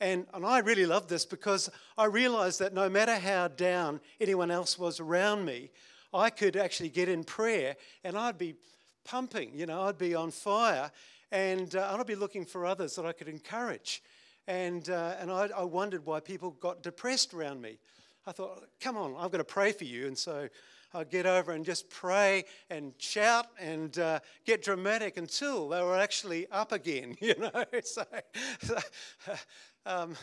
And, 0.00 0.26
and 0.34 0.44
I 0.44 0.58
really 0.58 0.84
love 0.84 1.06
this 1.06 1.24
because 1.24 1.70
I 1.96 2.06
realized 2.06 2.58
that 2.58 2.74
no 2.74 2.88
matter 2.88 3.16
how 3.16 3.48
down 3.48 4.00
anyone 4.20 4.50
else 4.50 4.78
was 4.78 5.00
around 5.00 5.44
me, 5.44 5.70
I 6.12 6.28
could 6.28 6.56
actually 6.56 6.90
get 6.90 7.08
in 7.08 7.24
prayer 7.24 7.76
and 8.04 8.18
I'd 8.18 8.36
be 8.36 8.56
pumping, 9.04 9.52
you 9.54 9.66
know, 9.66 9.82
I'd 9.82 9.98
be 9.98 10.14
on 10.14 10.30
fire 10.30 10.90
and 11.30 11.74
uh, 11.74 11.96
I'd 11.98 12.06
be 12.06 12.14
looking 12.14 12.44
for 12.44 12.66
others 12.66 12.96
that 12.96 13.06
I 13.06 13.12
could 13.12 13.28
encourage. 13.28 14.02
And, 14.46 14.90
uh, 14.90 15.14
and 15.20 15.30
I, 15.30 15.48
I 15.56 15.62
wondered 15.62 16.04
why 16.04 16.20
people 16.20 16.50
got 16.50 16.82
depressed 16.82 17.32
around 17.32 17.62
me. 17.62 17.78
I 18.26 18.32
thought, 18.32 18.64
come 18.80 18.96
on, 18.96 19.14
I'm 19.16 19.28
going 19.30 19.38
to 19.38 19.44
pray 19.44 19.72
for 19.72 19.84
you. 19.84 20.06
And 20.06 20.18
so 20.18 20.48
I'd 20.94 21.10
get 21.10 21.26
over 21.26 21.52
and 21.52 21.64
just 21.64 21.88
pray 21.88 22.44
and 22.68 22.92
shout 22.98 23.46
and 23.58 23.98
uh, 23.98 24.20
get 24.44 24.62
dramatic 24.62 25.16
until 25.16 25.68
they 25.68 25.82
were 25.82 25.98
actually 25.98 26.46
up 26.50 26.72
again, 26.72 27.16
you 27.20 27.34
know. 27.38 27.64
so, 27.84 28.04
so 28.62 28.78
um, 29.86 30.14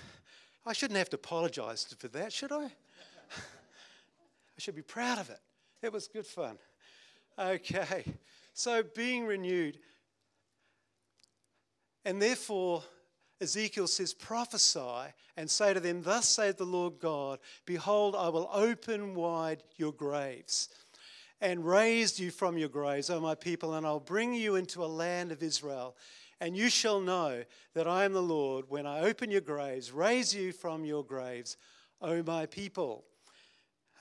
I 0.65 0.73
shouldn't 0.73 0.97
have 0.97 1.09
to 1.09 1.15
apologize 1.15 1.95
for 1.97 2.07
that, 2.09 2.31
should 2.31 2.51
I? 2.51 2.65
I 2.65 4.59
should 4.59 4.75
be 4.75 4.81
proud 4.81 5.19
of 5.19 5.29
it. 5.29 5.39
It 5.81 5.93
was 5.93 6.07
good 6.07 6.27
fun. 6.27 6.57
Okay, 7.37 8.03
so 8.53 8.83
being 8.83 9.25
renewed. 9.25 9.79
And 12.03 12.21
therefore, 12.21 12.83
Ezekiel 13.41 13.87
says, 13.87 14.13
Prophesy 14.13 15.13
and 15.37 15.49
say 15.49 15.73
to 15.73 15.79
them, 15.79 16.01
Thus 16.01 16.27
saith 16.27 16.57
the 16.57 16.65
Lord 16.65 16.99
God, 16.99 17.39
Behold, 17.65 18.15
I 18.15 18.29
will 18.29 18.49
open 18.53 19.15
wide 19.15 19.63
your 19.77 19.93
graves 19.93 20.69
and 21.41 21.65
raise 21.65 22.19
you 22.19 22.31
from 22.31 22.57
your 22.57 22.69
graves, 22.69 23.09
O 23.09 23.19
my 23.19 23.35
people, 23.35 23.75
and 23.75 23.85
I'll 23.85 23.99
bring 23.99 24.33
you 24.33 24.55
into 24.55 24.83
a 24.83 24.87
land 24.87 25.31
of 25.31 25.41
Israel. 25.41 25.95
And 26.41 26.55
you 26.55 26.69
shall 26.69 26.99
know 26.99 27.43
that 27.73 27.87
I 27.87 28.05
am 28.05 28.13
the 28.13 28.21
Lord 28.21 28.65
when 28.69 28.85
I 28.85 29.01
open 29.01 29.31
your 29.31 29.41
graves, 29.41 29.91
raise 29.91 30.33
you 30.33 30.51
from 30.51 30.85
your 30.85 31.03
graves, 31.03 31.57
O 32.01 32.23
my 32.23 32.45
people. 32.45 33.05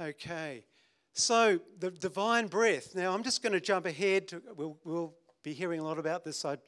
Okay. 0.01 0.65
So, 1.13 1.59
the 1.81 1.91
divine 1.91 2.47
breath. 2.47 2.95
Now, 2.95 3.13
I'm 3.13 3.25
just 3.25 3.43
going 3.43 3.53
to 3.53 3.61
jump 3.61 3.87
ahead. 3.87 4.29
To, 4.29 4.43
we'll, 4.57 4.79
we'll 4.85 5.15
be 5.43 5.53
hearing 5.53 5.81
a 5.81 5.83
lot 5.83 5.99
about 5.99 6.25
this, 6.25 6.45
I 6.45 6.59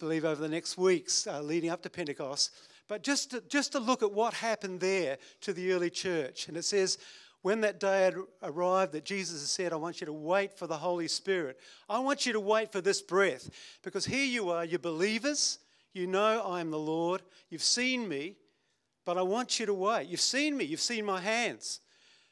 believe, 0.00 0.24
over 0.24 0.40
the 0.40 0.48
next 0.48 0.76
weeks 0.76 1.26
uh, 1.26 1.40
leading 1.40 1.70
up 1.70 1.82
to 1.82 1.90
Pentecost. 1.90 2.50
But 2.88 3.04
just 3.04 3.30
to, 3.30 3.42
just 3.48 3.72
to 3.72 3.78
look 3.78 4.02
at 4.02 4.10
what 4.10 4.34
happened 4.34 4.80
there 4.80 5.18
to 5.42 5.52
the 5.52 5.72
early 5.72 5.90
church. 5.90 6.48
And 6.48 6.56
it 6.56 6.64
says, 6.64 6.98
when 7.42 7.60
that 7.60 7.78
day 7.78 8.02
had 8.02 8.16
arrived 8.42 8.92
that 8.92 9.04
Jesus 9.04 9.48
said, 9.48 9.72
I 9.72 9.76
want 9.76 10.00
you 10.00 10.06
to 10.06 10.12
wait 10.12 10.58
for 10.58 10.66
the 10.66 10.76
Holy 10.76 11.08
Spirit. 11.08 11.58
I 11.88 11.98
want 12.00 12.26
you 12.26 12.32
to 12.32 12.40
wait 12.40 12.72
for 12.72 12.80
this 12.80 13.00
breath 13.00 13.48
because 13.82 14.04
here 14.04 14.24
you 14.24 14.50
are, 14.50 14.64
you're 14.64 14.78
believers. 14.78 15.58
You 15.92 16.06
know 16.06 16.42
I 16.42 16.60
am 16.60 16.70
the 16.70 16.78
Lord. 16.78 17.22
You've 17.48 17.62
seen 17.62 18.08
me, 18.08 18.36
but 19.04 19.16
I 19.16 19.22
want 19.22 19.58
you 19.58 19.66
to 19.66 19.74
wait. 19.74 20.08
You've 20.08 20.20
seen 20.20 20.56
me, 20.56 20.64
you've 20.64 20.80
seen 20.80 21.04
my 21.04 21.20
hands. 21.20 21.80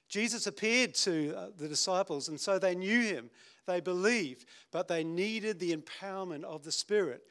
Jesus 0.09 0.47
appeared 0.47 0.95
to 0.95 1.35
uh, 1.37 1.47
the 1.57 1.69
disciples, 1.69 2.29
and 2.29 2.39
so 2.39 2.59
they 2.59 2.75
knew 2.75 3.01
him. 3.01 3.31
They 3.67 3.81
believed, 3.81 4.47
but 4.73 4.89
they 4.89 5.05
needed 5.05 5.59
the 5.59 5.77
empowerment 5.77 6.45
of 6.45 6.65
the 6.65 6.73
Spirit. 6.73 7.23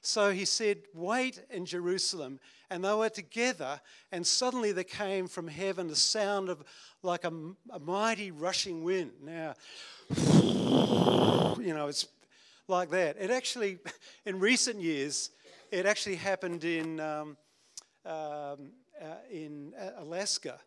So 0.00 0.30
he 0.30 0.44
said, 0.44 0.78
Wait 0.94 1.42
in 1.50 1.66
Jerusalem. 1.66 2.40
And 2.68 2.84
they 2.84 2.92
were 2.92 3.08
together, 3.08 3.80
and 4.10 4.26
suddenly 4.26 4.72
there 4.72 4.82
came 4.82 5.28
from 5.28 5.46
heaven 5.46 5.86
the 5.86 5.94
sound 5.94 6.48
of 6.48 6.64
like 7.02 7.22
a, 7.24 7.32
a 7.70 7.78
mighty 7.78 8.32
rushing 8.32 8.82
wind. 8.82 9.12
Now, 9.22 9.54
you 11.60 11.72
know, 11.72 11.86
it's 11.86 12.08
like 12.66 12.90
that. 12.90 13.16
It 13.20 13.30
actually, 13.30 13.78
in 14.26 14.40
recent 14.40 14.80
years, 14.80 15.30
it 15.70 15.86
actually 15.86 16.16
happened 16.16 16.64
in, 16.64 16.98
um, 16.98 17.36
um, 18.04 18.72
uh, 19.00 19.18
in 19.30 19.72
uh, 19.80 20.02
Alaska 20.02 20.58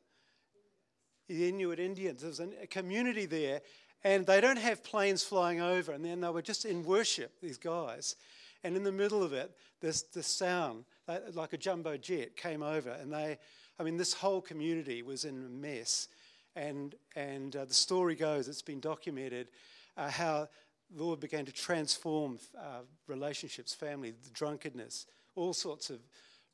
the 1.30 1.48
Inuit 1.48 1.80
Indians. 1.80 2.24
There's 2.24 2.40
a 2.40 2.68
community 2.68 3.26
there, 3.26 3.62
and 4.04 4.26
they 4.26 4.42
don't 4.42 4.58
have 4.58 4.84
planes 4.84 5.24
flying 5.24 5.62
over. 5.62 5.92
And 5.94 6.04
then 6.04 6.20
they 6.22 6.30
were 6.30 6.42
just 6.42 6.66
in 6.66 6.84
worship, 6.84 7.32
these 7.42 7.58
guys. 7.58 8.16
And 8.64 8.76
in 8.76 8.84
the 8.84 8.92
middle 8.92 9.24
of 9.24 9.34
it, 9.34 9.52
this, 9.82 10.02
this 10.02 10.28
sound, 10.28 10.86
like 11.34 11.54
a 11.54 11.58
jumbo 11.58 11.98
jet, 11.98 12.36
came 12.36 12.62
over. 12.62 12.92
And 12.92 13.12
they, 13.12 13.38
I 13.80 13.84
mean, 13.84 13.98
this 13.98 14.14
whole 14.14 14.42
community 14.42 15.02
was 15.02 15.26
in 15.26 15.46
a 15.46 15.50
mess. 15.50 16.08
And, 16.56 16.96
and 17.16 17.56
uh, 17.56 17.66
the 17.66 17.74
story 17.74 18.16
goes, 18.16 18.48
it's 18.48 18.62
been 18.62 18.80
documented, 18.80 19.48
uh, 19.96 20.10
how 20.10 20.50
the 20.96 21.04
Lord 21.04 21.20
began 21.20 21.46
to 21.46 21.52
transform 21.52 22.40
uh, 22.58 22.82
relationships, 23.08 23.74
family, 23.74 24.12
the 24.12 24.30
drunkenness, 24.32 25.06
all 25.36 25.54
sorts 25.54 25.90
of 25.90 26.00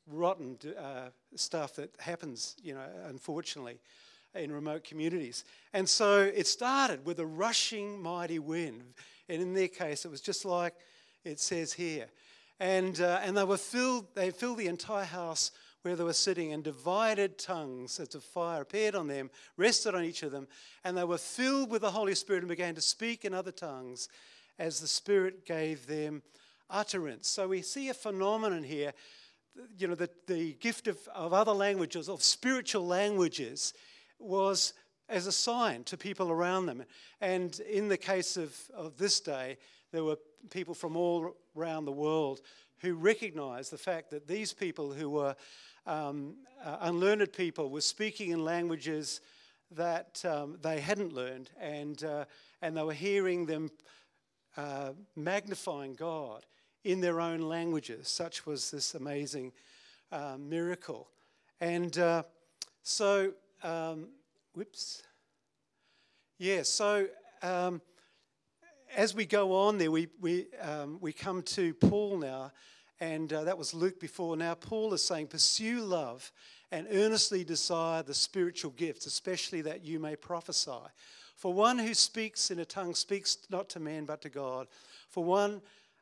rotten 0.06 0.58
uh, 0.78 1.08
stuff 1.34 1.74
that 1.76 1.90
happens, 1.98 2.54
you 2.62 2.74
know, 2.74 2.86
unfortunately 3.08 3.78
in 4.34 4.52
remote 4.52 4.84
communities. 4.84 5.44
And 5.72 5.88
so 5.88 6.20
it 6.20 6.46
started 6.46 7.04
with 7.06 7.18
a 7.20 7.26
rushing 7.26 8.00
mighty 8.00 8.38
wind. 8.38 8.82
And 9.28 9.42
in 9.42 9.54
their 9.54 9.68
case, 9.68 10.04
it 10.04 10.10
was 10.10 10.20
just 10.20 10.44
like 10.44 10.74
it 11.26 11.40
says 11.40 11.72
here. 11.72 12.06
And, 12.60 13.00
uh, 13.00 13.20
and 13.22 13.36
they 13.36 13.44
were 13.44 13.58
filled, 13.58 14.14
they 14.14 14.30
filled 14.30 14.58
the 14.58 14.68
entire 14.68 15.04
house 15.04 15.50
where 15.82 15.94
they 15.94 16.04
were 16.04 16.12
sitting, 16.12 16.52
and 16.52 16.64
divided 16.64 17.38
tongues 17.38 18.00
as 18.00 18.14
a 18.14 18.20
fire 18.20 18.62
appeared 18.62 18.96
on 18.96 19.06
them, 19.06 19.30
rested 19.56 19.94
on 19.94 20.02
each 20.02 20.24
of 20.24 20.32
them, 20.32 20.48
and 20.82 20.96
they 20.96 21.04
were 21.04 21.18
filled 21.18 21.70
with 21.70 21.82
the 21.82 21.90
Holy 21.90 22.14
Spirit 22.14 22.42
and 22.42 22.48
began 22.48 22.74
to 22.74 22.80
speak 22.80 23.24
in 23.24 23.32
other 23.32 23.52
tongues 23.52 24.08
as 24.58 24.80
the 24.80 24.88
Spirit 24.88 25.46
gave 25.46 25.86
them 25.86 26.22
utterance. 26.68 27.28
So 27.28 27.46
we 27.46 27.62
see 27.62 27.88
a 27.88 27.94
phenomenon 27.94 28.64
here, 28.64 28.94
you 29.78 29.86
know, 29.86 29.94
the, 29.94 30.10
the 30.26 30.54
gift 30.54 30.88
of, 30.88 30.98
of 31.14 31.32
other 31.32 31.52
languages, 31.52 32.08
of 32.08 32.20
spiritual 32.22 32.84
languages, 32.84 33.72
was 34.18 34.72
as 35.08 35.28
a 35.28 35.32
sign 35.32 35.84
to 35.84 35.96
people 35.96 36.32
around 36.32 36.66
them. 36.66 36.82
And 37.20 37.60
in 37.60 37.86
the 37.88 37.96
case 37.96 38.36
of, 38.36 38.58
of 38.74 38.96
this 38.96 39.20
day, 39.20 39.56
there 39.96 40.04
were 40.04 40.18
people 40.50 40.74
from 40.74 40.96
all 40.96 41.34
around 41.56 41.86
the 41.86 41.92
world 41.92 42.40
who 42.80 42.94
recognized 42.94 43.72
the 43.72 43.78
fact 43.78 44.10
that 44.10 44.28
these 44.28 44.52
people 44.52 44.92
who 44.92 45.08
were 45.08 45.34
um, 45.86 46.36
uh, 46.62 46.76
unlearned 46.82 47.32
people 47.32 47.70
were 47.70 47.80
speaking 47.80 48.30
in 48.30 48.44
languages 48.44 49.20
that 49.70 50.22
um, 50.24 50.58
they 50.62 50.80
hadn't 50.80 51.12
learned, 51.12 51.50
and, 51.58 52.04
uh, 52.04 52.24
and 52.62 52.76
they 52.76 52.82
were 52.82 52.92
hearing 52.92 53.46
them 53.46 53.70
uh, 54.56 54.92
magnifying 55.16 55.94
God 55.94 56.44
in 56.84 57.00
their 57.00 57.20
own 57.20 57.40
languages. 57.40 58.08
Such 58.08 58.46
was 58.46 58.70
this 58.70 58.94
amazing 58.94 59.52
uh, 60.12 60.36
miracle. 60.38 61.08
And 61.60 61.96
uh, 61.98 62.22
so 62.82 63.32
um, 63.62 64.08
whoops. 64.54 65.02
Yeah, 66.38 66.62
so 66.62 67.06
um, 67.42 67.80
as 68.94 69.14
we 69.14 69.26
go 69.26 69.54
on 69.54 69.78
there, 69.78 69.90
we, 69.90 70.08
we, 70.20 70.46
um, 70.60 70.98
we 71.00 71.12
come 71.12 71.42
to 71.42 71.74
Paul 71.74 72.18
now, 72.18 72.52
and 73.00 73.32
uh, 73.32 73.44
that 73.44 73.58
was 73.58 73.74
Luke 73.74 73.98
before. 74.00 74.36
Now, 74.36 74.54
Paul 74.54 74.92
is 74.94 75.04
saying, 75.04 75.28
Pursue 75.28 75.80
love 75.80 76.30
and 76.72 76.86
earnestly 76.90 77.44
desire 77.44 78.02
the 78.02 78.14
spiritual 78.14 78.72
gifts, 78.72 79.06
especially 79.06 79.62
that 79.62 79.84
you 79.84 79.98
may 79.98 80.16
prophesy. 80.16 80.70
For 81.36 81.52
one 81.52 81.78
who 81.78 81.94
speaks 81.94 82.50
in 82.50 82.58
a 82.58 82.64
tongue 82.64 82.94
speaks 82.94 83.38
not 83.50 83.68
to 83.70 83.80
man 83.80 84.04
but 84.04 84.22
to 84.22 84.28
God. 84.28 84.68
For 85.10 85.22
one, 85.22 85.60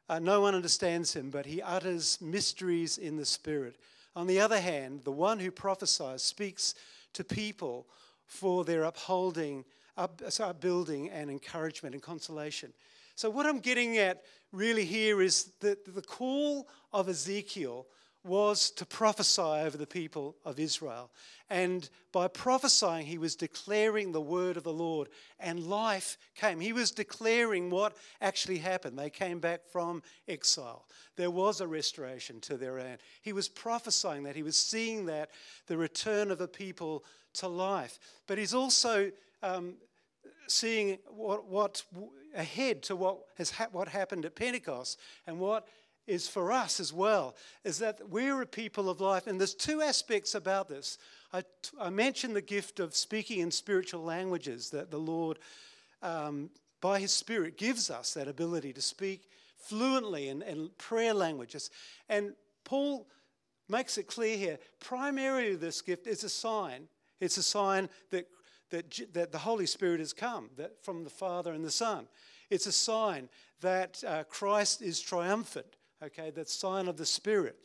uh, 0.09 0.19
no 0.19 0.41
one 0.41 0.55
understands 0.55 1.15
him, 1.15 1.31
but 1.31 1.47
he 1.47 1.61
utters 1.61 2.19
mysteries 2.21 2.99
in 2.99 3.17
the 3.17 3.25
Spirit. 3.25 3.77
On 4.17 4.27
the 4.27 4.41
other 4.41 4.61
hand, 4.61 5.01
the 5.05 5.13
one 5.13 5.41
who 5.41 5.51
prophesies 5.51 6.23
speaks 6.23 6.75
to 7.15 7.25
people 7.25 7.87
for 8.27 8.65
their 8.65 8.85
upholding, 8.85 9.65
up, 9.97 10.23
so 10.29 10.45
upbuilding 10.45 11.11
and 11.11 11.31
encouragement 11.31 11.95
and 11.95 12.03
consolation. 12.03 12.73
So, 13.17 13.31
what 13.31 13.47
I'm 13.47 13.61
getting 13.61 13.99
at 13.99 14.23
really 14.53 14.85
here 14.85 15.23
is 15.23 15.53
that 15.61 15.95
the 15.95 16.03
call 16.03 16.69
of 16.93 17.09
Ezekiel 17.09 17.87
was 18.25 18.71
to 18.71 18.87
prophesy 18.87 19.43
over 19.43 19.77
the 19.77 19.87
people 19.87 20.35
of 20.47 20.59
Israel. 20.59 21.11
And 21.51 21.89
by 22.11 22.27
prophesying, 22.27 23.05
he 23.05 23.19
was 23.19 23.37
declaring 23.37 24.13
the 24.13 24.21
word 24.21 24.57
of 24.57 24.63
the 24.63 24.73
Lord, 24.73 25.09
and 25.39 25.67
life 25.67 26.17
came. 26.35 26.59
He 26.59 26.73
was 26.73 26.91
declaring 26.91 27.69
what 27.69 27.97
actually 28.23 28.59
happened. 28.59 28.99
They 28.99 29.11
came 29.11 29.41
back 29.41 29.61
from 29.71 30.03
exile. 30.27 30.87
There 31.17 31.31
was 31.31 31.61
a 31.61 31.67
restoration 31.67 32.41
to 32.43 32.57
their 32.57 32.79
land. 32.79 32.99
He 33.21 33.35
was 33.35 33.49
prophesying 33.49 34.23
that. 34.23 34.37
He 34.37 34.43
was 34.43 34.57
seeing 34.57 35.05
that, 35.07 35.31
the 35.67 35.77
return 35.77 36.31
of 36.31 36.39
the 36.39 36.49
people 36.49 37.05
to 37.35 37.49
life. 37.49 37.99
But 38.27 38.39
he's 38.39 38.55
also 38.55 39.13
um, 39.45 39.75
seeing 40.49 40.99
what, 41.09 41.47
what 41.47 41.83
ahead 42.35 42.83
to 42.83 42.97
what 42.97 43.19
has 43.37 43.51
ha- 43.51 43.69
what 43.73 43.89
happened 43.89 44.25
at 44.25 44.35
Pentecost 44.35 44.99
and 45.27 45.39
what 45.39 45.69
is 46.07 46.29
for 46.29 46.53
us 46.53 46.81
as 46.81 46.93
well 46.93 47.35
is 47.65 47.79
that 47.79 48.01
we're 48.11 48.43
a 48.43 48.47
people 48.47 48.91
of 48.91 49.01
life. 49.01 49.27
And 49.27 49.39
there's 49.41 49.55
two 49.55 49.81
aspects 49.81 50.35
about 50.35 50.69
this. 50.69 50.99
I, 51.33 51.41
t- 51.41 51.77
I 51.81 51.91
mentioned 51.91 52.37
the 52.37 52.43
gift 52.43 52.79
of 52.81 52.95
speaking 52.95 53.41
in 53.41 53.51
spiritual 53.51 54.03
languages 54.03 54.71
that 54.71 54.91
the 54.91 54.99
lord 54.99 55.39
um, 56.03 56.51
by 56.81 57.01
his 57.01 57.13
spirit 57.13 57.57
gives 57.57 57.91
us 57.91 58.13
that 58.15 58.29
ability 58.29 58.73
to 58.75 58.83
speak 58.83 59.23
fluently 59.57 60.29
in, 60.29 60.43
in 60.43 60.71
prayer 60.77 61.15
languages. 61.15 61.71
And 62.09 62.35
paul 62.65 63.07
makes 63.69 63.97
it 63.97 64.07
clear 64.07 64.37
here 64.37 64.59
primarily 64.81 65.57
this 65.57 65.81
gift 65.81 66.07
is 66.07 66.25
a 66.25 66.29
sign. 66.29 66.89
It's 67.21 67.39
a 67.39 67.43
sign 67.43 67.89
that 68.11 68.27
that, 68.71 69.01
that 69.13 69.33
the 69.33 69.39
Holy 69.39 69.67
Spirit 69.67 70.01
has 70.01 70.13
come 70.13 70.51
that 70.57 70.83
from 70.83 71.05
the 71.05 71.11
Father 71.11 71.53
and 71.53 71.65
the 71.65 71.71
Son. 71.71 72.07
It's 72.51 72.67
a 72.67 72.73
sign 72.73 73.29
that 73.61 74.03
uh, 74.07 74.25
Christ 74.25 74.83
is 74.83 75.01
triumphant, 75.01 75.77
okay, 76.03 76.31
that's 76.31 76.53
sign 76.53 76.89
of 76.89 76.97
the 76.97 77.07
Spirit. 77.07 77.57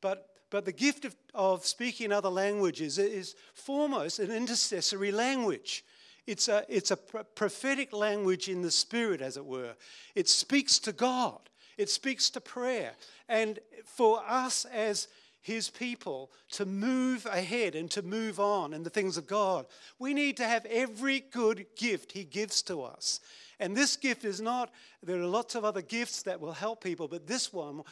But, 0.00 0.28
but 0.50 0.64
the 0.64 0.72
gift 0.72 1.04
of, 1.04 1.16
of 1.34 1.64
speaking 1.64 2.12
other 2.12 2.28
languages 2.28 2.98
is 2.98 3.34
foremost 3.54 4.18
an 4.18 4.30
intercessory 4.30 5.10
language. 5.10 5.84
It's 6.26 6.48
a, 6.48 6.64
it's 6.68 6.90
a 6.90 6.96
prophetic 6.96 7.92
language 7.94 8.48
in 8.48 8.60
the 8.60 8.70
Spirit, 8.70 9.22
as 9.22 9.36
it 9.38 9.46
were. 9.46 9.74
It 10.14 10.28
speaks 10.28 10.78
to 10.80 10.92
God, 10.92 11.40
it 11.78 11.88
speaks 11.88 12.28
to 12.30 12.40
prayer. 12.40 12.92
And 13.28 13.58
for 13.84 14.22
us 14.26 14.66
as 14.66 15.08
his 15.40 15.70
people 15.70 16.30
to 16.50 16.66
move 16.66 17.26
ahead 17.26 17.74
and 17.74 17.90
to 17.92 18.02
move 18.02 18.40
on 18.40 18.72
in 18.72 18.82
the 18.82 18.90
things 18.90 19.16
of 19.16 19.26
God. 19.26 19.66
We 19.98 20.14
need 20.14 20.36
to 20.38 20.44
have 20.44 20.64
every 20.66 21.20
good 21.20 21.66
gift 21.76 22.12
he 22.12 22.24
gives 22.24 22.62
to 22.62 22.82
us. 22.82 23.20
And 23.60 23.76
this 23.76 23.96
gift 23.96 24.24
is 24.24 24.40
not, 24.40 24.70
there 25.02 25.20
are 25.20 25.26
lots 25.26 25.54
of 25.54 25.64
other 25.64 25.82
gifts 25.82 26.22
that 26.22 26.40
will 26.40 26.52
help 26.52 26.82
people, 26.82 27.08
but 27.08 27.26
this 27.26 27.52
one 27.52 27.82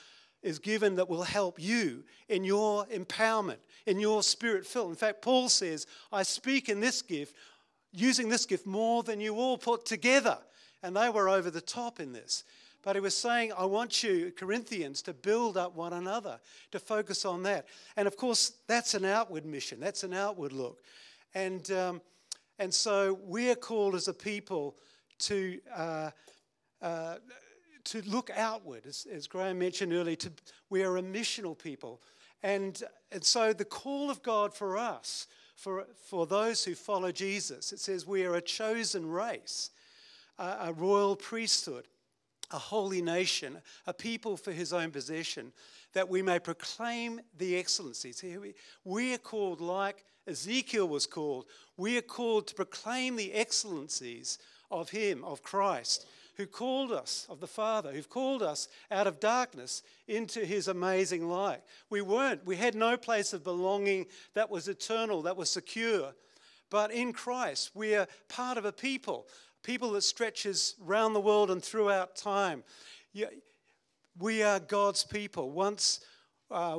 is 0.42 0.58
given 0.58 0.96
that 0.96 1.08
will 1.08 1.24
help 1.24 1.60
you 1.60 2.04
in 2.28 2.44
your 2.44 2.86
empowerment, 2.86 3.58
in 3.86 3.98
your 3.98 4.22
spirit 4.22 4.66
filled. 4.66 4.90
In 4.90 4.96
fact, 4.96 5.22
Paul 5.22 5.48
says, 5.48 5.86
I 6.12 6.22
speak 6.22 6.68
in 6.68 6.80
this 6.80 7.02
gift, 7.02 7.34
using 7.92 8.28
this 8.28 8.46
gift 8.46 8.66
more 8.66 9.02
than 9.02 9.20
you 9.20 9.36
all 9.36 9.58
put 9.58 9.86
together. 9.86 10.38
And 10.82 10.96
they 10.96 11.08
were 11.08 11.28
over 11.28 11.50
the 11.50 11.60
top 11.60 11.98
in 11.98 12.12
this. 12.12 12.44
But 12.86 12.94
he 12.94 13.00
was 13.00 13.16
saying, 13.16 13.52
I 13.58 13.64
want 13.64 14.04
you, 14.04 14.30
Corinthians, 14.36 15.02
to 15.02 15.12
build 15.12 15.56
up 15.56 15.74
one 15.74 15.92
another, 15.92 16.38
to 16.70 16.78
focus 16.78 17.24
on 17.24 17.42
that. 17.42 17.66
And 17.96 18.06
of 18.06 18.16
course, 18.16 18.52
that's 18.68 18.94
an 18.94 19.04
outward 19.04 19.44
mission, 19.44 19.80
that's 19.80 20.04
an 20.04 20.14
outward 20.14 20.52
look. 20.52 20.84
And, 21.34 21.68
um, 21.72 22.00
and 22.60 22.72
so 22.72 23.18
we're 23.24 23.56
called 23.56 23.96
as 23.96 24.06
a 24.06 24.14
people 24.14 24.76
to, 25.18 25.58
uh, 25.74 26.10
uh, 26.80 27.16
to 27.86 28.02
look 28.02 28.30
outward. 28.36 28.86
As, 28.86 29.04
as 29.12 29.26
Graham 29.26 29.58
mentioned 29.58 29.92
earlier, 29.92 30.14
to, 30.14 30.30
we 30.70 30.84
are 30.84 30.96
a 30.96 31.02
missional 31.02 31.58
people. 31.58 32.00
And, 32.44 32.80
and 33.10 33.24
so 33.24 33.52
the 33.52 33.64
call 33.64 34.10
of 34.10 34.22
God 34.22 34.54
for 34.54 34.78
us, 34.78 35.26
for, 35.56 35.88
for 36.04 36.24
those 36.24 36.64
who 36.64 36.76
follow 36.76 37.10
Jesus, 37.10 37.72
it 37.72 37.80
says 37.80 38.06
we 38.06 38.24
are 38.24 38.36
a 38.36 38.40
chosen 38.40 39.10
race, 39.10 39.70
a, 40.38 40.68
a 40.68 40.72
royal 40.72 41.16
priesthood 41.16 41.88
a 42.50 42.58
holy 42.58 43.02
nation, 43.02 43.58
a 43.86 43.92
people 43.92 44.36
for 44.36 44.52
his 44.52 44.72
own 44.72 44.90
possession, 44.90 45.52
that 45.92 46.08
we 46.08 46.22
may 46.22 46.38
proclaim 46.38 47.20
the 47.38 47.56
excellencies. 47.56 48.24
We 48.84 49.14
are 49.14 49.18
called, 49.18 49.60
like 49.60 50.04
Ezekiel 50.26 50.88
was 50.88 51.06
called, 51.06 51.46
we 51.76 51.96
are 51.98 52.02
called 52.02 52.46
to 52.48 52.54
proclaim 52.54 53.16
the 53.16 53.32
excellencies 53.32 54.38
of 54.70 54.90
him, 54.90 55.24
of 55.24 55.42
Christ, 55.42 56.06
who 56.36 56.46
called 56.46 56.92
us, 56.92 57.26
of 57.30 57.40
the 57.40 57.46
Father, 57.46 57.92
who 57.92 58.02
called 58.02 58.42
us 58.42 58.68
out 58.90 59.06
of 59.06 59.20
darkness 59.20 59.82
into 60.06 60.44
his 60.44 60.68
amazing 60.68 61.28
light. 61.28 61.62
We 61.88 62.02
weren't, 62.02 62.44
we 62.44 62.56
had 62.56 62.74
no 62.74 62.96
place 62.96 63.32
of 63.32 63.44
belonging 63.44 64.06
that 64.34 64.50
was 64.50 64.68
eternal, 64.68 65.22
that 65.22 65.36
was 65.36 65.48
secure. 65.48 66.12
But 66.68 66.90
in 66.90 67.12
Christ, 67.12 67.70
we 67.74 67.94
are 67.94 68.08
part 68.28 68.58
of 68.58 68.64
a 68.64 68.72
people 68.72 69.28
people 69.66 69.90
that 69.90 70.02
stretches 70.02 70.76
round 70.78 71.12
the 71.12 71.20
world 71.20 71.50
and 71.50 71.60
throughout 71.60 72.14
time. 72.14 72.62
We 74.16 74.42
are 74.44 74.60
God's 74.60 75.02
people. 75.02 75.50
Once 75.50 76.00
uh, 76.52 76.78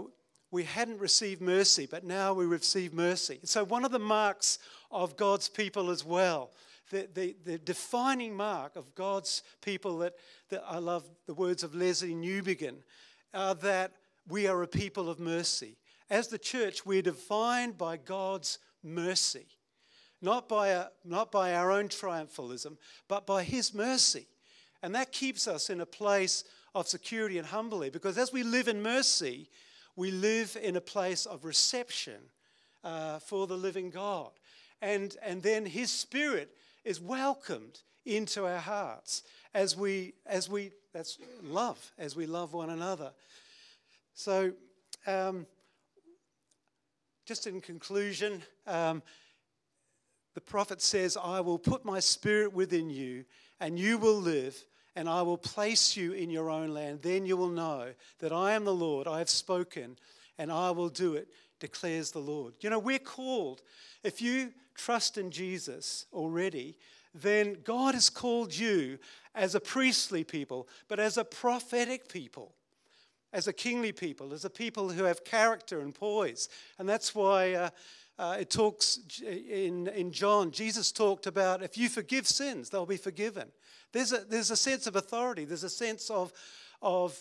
we 0.51 0.63
hadn't 0.63 0.99
received 0.99 1.41
mercy, 1.41 1.85
but 1.85 2.05
now 2.05 2.33
we 2.33 2.45
receive 2.45 2.93
mercy. 2.93 3.41
So, 3.43 3.65
one 3.65 3.83
of 3.83 3.91
the 3.91 3.99
marks 3.99 4.59
of 4.89 5.17
God's 5.17 5.49
people 5.49 5.89
as 5.89 6.05
well, 6.05 6.51
the, 6.89 7.09
the, 7.13 7.35
the 7.43 7.57
defining 7.57 8.33
mark 8.33 8.77
of 8.77 8.95
God's 8.95 9.43
people 9.61 9.97
that, 9.97 10.13
that 10.49 10.63
I 10.65 10.77
love 10.77 11.03
the 11.25 11.33
words 11.33 11.63
of 11.63 11.73
Lesslie 11.73 12.15
Newbigin, 12.15 12.77
are 13.33 13.55
that 13.55 13.91
we 14.29 14.47
are 14.47 14.63
a 14.63 14.67
people 14.67 15.09
of 15.09 15.19
mercy. 15.19 15.75
As 16.09 16.29
the 16.29 16.37
church, 16.37 16.85
we're 16.85 17.01
defined 17.01 17.77
by 17.77 17.97
God's 17.97 18.59
mercy 18.81 19.56
not 20.21 20.49
by, 20.49 20.69
a, 20.69 20.85
not 21.05 21.31
by 21.31 21.53
our 21.53 21.71
own 21.71 21.87
triumphalism, 21.87 22.77
but 23.07 23.25
by 23.25 23.43
His 23.43 23.73
mercy. 23.73 24.27
And 24.81 24.93
that 24.95 25.11
keeps 25.11 25.47
us 25.47 25.69
in 25.69 25.81
a 25.81 25.85
place 25.85 26.43
of 26.75 26.87
security 26.87 27.37
and 27.37 27.47
humbly 27.47 27.89
because 27.89 28.17
as 28.17 28.31
we 28.31 28.43
live 28.43 28.67
in 28.67 28.81
mercy, 28.81 29.49
we 29.95 30.11
live 30.11 30.57
in 30.61 30.75
a 30.75 30.81
place 30.81 31.25
of 31.25 31.43
reception 31.43 32.19
uh, 32.83 33.19
for 33.19 33.47
the 33.47 33.57
living 33.57 33.89
God. 33.89 34.31
And, 34.81 35.15
and 35.23 35.41
then 35.41 35.65
His 35.65 35.91
Spirit 35.91 36.51
is 36.85 37.01
welcomed 37.01 37.81
into 38.05 38.45
our 38.45 38.59
hearts 38.59 39.23
as 39.53 39.75
we, 39.75 40.13
as 40.25 40.47
we 40.49 40.71
that's 40.93 41.19
love, 41.43 41.91
as 41.99 42.15
we 42.15 42.25
love 42.25 42.53
one 42.53 42.69
another. 42.69 43.11
So, 44.13 44.53
um, 45.05 45.45
just 47.25 47.45
in 47.45 47.61
conclusion, 47.61 48.41
um, 48.65 49.03
the 50.37 50.41
prophet 50.41 50.83
says, 50.83 51.17
I 51.17 51.39
will 51.39 51.57
put 51.57 51.83
my 51.83 51.99
spirit 51.99 52.53
within 52.53 52.91
you, 52.91 53.25
and 53.59 53.79
you 53.79 53.97
will 53.97 54.21
live, 54.21 54.55
and 54.95 55.09
I 55.09 55.23
will 55.23 55.35
place 55.35 55.97
you 55.97 56.11
in 56.11 56.29
your 56.29 56.51
own 56.51 56.75
land. 56.75 57.01
Then 57.01 57.25
you 57.25 57.35
will 57.35 57.49
know 57.49 57.87
that 58.19 58.31
I 58.31 58.51
am 58.51 58.63
the 58.63 58.71
Lord, 58.71 59.07
I 59.07 59.17
have 59.17 59.31
spoken, 59.31 59.97
and 60.37 60.51
I 60.51 60.69
will 60.69 60.89
do 60.89 61.15
it, 61.15 61.29
declares 61.59 62.11
the 62.11 62.19
Lord. 62.19 62.53
You 62.59 62.69
know, 62.69 62.77
we're 62.77 62.99
called, 62.99 63.63
if 64.03 64.21
you 64.21 64.53
trust 64.75 65.17
in 65.17 65.31
Jesus 65.31 66.05
already, 66.13 66.77
then 67.15 67.57
God 67.63 67.95
has 67.95 68.11
called 68.11 68.55
you 68.55 68.99
as 69.33 69.55
a 69.55 69.59
priestly 69.59 70.23
people, 70.23 70.67
but 70.87 70.99
as 70.99 71.17
a 71.17 71.25
prophetic 71.25 72.09
people 72.09 72.53
as 73.33 73.47
a 73.47 73.53
kingly 73.53 73.91
people, 73.91 74.33
as 74.33 74.45
a 74.45 74.49
people 74.49 74.89
who 74.89 75.03
have 75.03 75.25
character 75.25 75.81
and 75.81 75.93
poise. 75.93 76.47
And 76.79 76.87
that's 76.87 77.13
why 77.13 77.53
uh, 77.53 77.69
uh, 78.19 78.37
it 78.39 78.49
talks 78.49 78.99
in, 79.21 79.87
in 79.87 80.11
John, 80.11 80.51
Jesus 80.51 80.91
talked 80.91 81.27
about 81.27 81.61
if 81.61 81.77
you 81.77 81.89
forgive 81.89 82.27
sins, 82.27 82.69
they'll 82.69 82.85
be 82.85 82.97
forgiven. 82.97 83.49
There's 83.93 84.11
a, 84.11 84.19
there's 84.19 84.51
a 84.51 84.55
sense 84.55 84.87
of 84.87 84.95
authority, 84.95 85.45
there's 85.45 85.63
a 85.63 85.69
sense 85.69 86.09
of, 86.09 86.33
of 86.81 87.17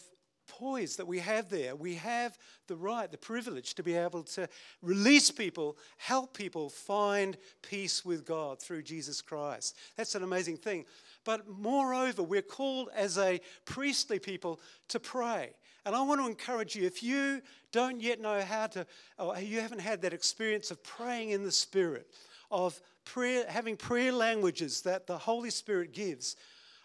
poise 0.47 0.97
that 0.97 1.07
we 1.07 1.19
have 1.19 1.51
there. 1.51 1.75
We 1.75 1.97
have 1.97 2.39
the 2.67 2.77
right, 2.77 3.11
the 3.11 3.19
privilege 3.19 3.75
to 3.75 3.83
be 3.83 3.95
able 3.95 4.23
to 4.25 4.49
release 4.83 5.31
people, 5.31 5.77
help 5.99 6.37
people 6.37 6.69
find 6.69 7.37
peace 7.63 8.05
with 8.05 8.25
God 8.25 8.61
through 8.61 8.83
Jesus 8.83 9.21
Christ. 9.21 9.77
That's 9.97 10.15
an 10.15 10.23
amazing 10.23 10.59
thing. 10.59 10.85
But 11.25 11.49
moreover, 11.49 12.23
we're 12.23 12.43
called 12.43 12.89
as 12.95 13.19
a 13.19 13.41
priestly 13.65 14.19
people 14.19 14.61
to 14.89 15.01
pray. 15.01 15.51
And 15.87 15.95
I 15.95 16.03
want 16.03 16.21
to 16.21 16.27
encourage 16.27 16.77
you 16.77 16.85
if 16.85 17.03
you 17.03 17.41
don't 17.71 18.03
yet 18.03 18.21
know 18.21 18.43
how 18.43 18.67
to, 18.67 18.87
or 19.19 19.39
you 19.39 19.61
haven't 19.61 19.81
had 19.81 20.03
that 20.03 20.13
experience 20.13 20.71
of 20.73 20.83
praying 20.83 21.31
in 21.31 21.45
the 21.45 21.53
Spirit, 21.53 22.09
of 22.51 22.83
prayer, 23.05 23.47
having 23.49 23.77
prayer 23.77 24.13
languages 24.13 24.83
that 24.83 25.07
the 25.07 25.17
Holy 25.17 25.51
Spirit 25.51 25.93
gives, 25.95 26.37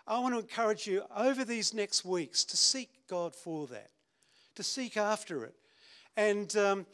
I 0.08 0.20
want 0.20 0.36
to 0.36 0.40
encourage 0.40 0.86
you 0.86 1.04
over 1.18 1.44
these 1.44 1.74
next 1.74 2.06
weeks 2.06 2.46
to 2.46 2.56
seek 2.56 2.90
God 3.10 3.36
for 3.36 3.68
that, 3.68 3.90
to 4.56 4.64
seek 4.64 4.96
after 4.96 5.46
it. 5.46 5.56
And 6.16 6.56
um, 6.56 6.86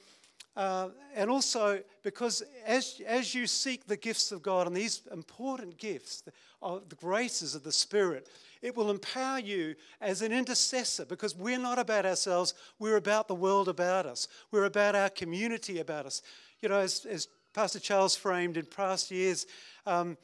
Uh, 0.58 0.90
and 1.16 1.30
also 1.30 1.84
because 2.02 2.44
as, 2.66 3.00
as 3.06 3.36
you 3.36 3.46
seek 3.46 3.86
the 3.86 3.98
gifts 3.98 4.32
of 4.32 4.42
God 4.42 4.66
and 4.66 4.76
these 4.76 5.04
important 5.12 5.78
gifts, 5.78 6.22
the, 6.22 6.32
of 6.62 6.90
the 6.90 6.96
graces 6.96 7.56
of 7.56 7.62
the 7.62 7.72
Spirit, 7.72 8.28
it 8.62 8.76
will 8.76 8.90
empower 8.90 9.40
you 9.40 9.76
as 10.02 10.22
an 10.22 10.32
intercessor 10.32 11.06
because 11.06 11.36
we're 11.36 11.60
not 11.60 11.80
about 11.80 12.06
ourselves, 12.06 12.54
we're 12.80 12.98
about 12.98 13.28
the 13.28 13.36
world 13.36 13.68
about 13.70 14.06
us, 14.06 14.28
we're 14.52 14.66
about 14.66 14.96
our 14.96 15.10
community 15.10 15.80
about 15.80 16.06
us. 16.06 16.22
You 16.62 16.70
know, 16.70 16.80
as, 16.80 17.06
as 17.06 17.28
Pastor 17.54 17.80
Charles 17.80 18.16
framed 18.16 18.58
in 18.58 18.66
past 18.66 19.12
years, 19.12 19.46
um, 19.86 20.18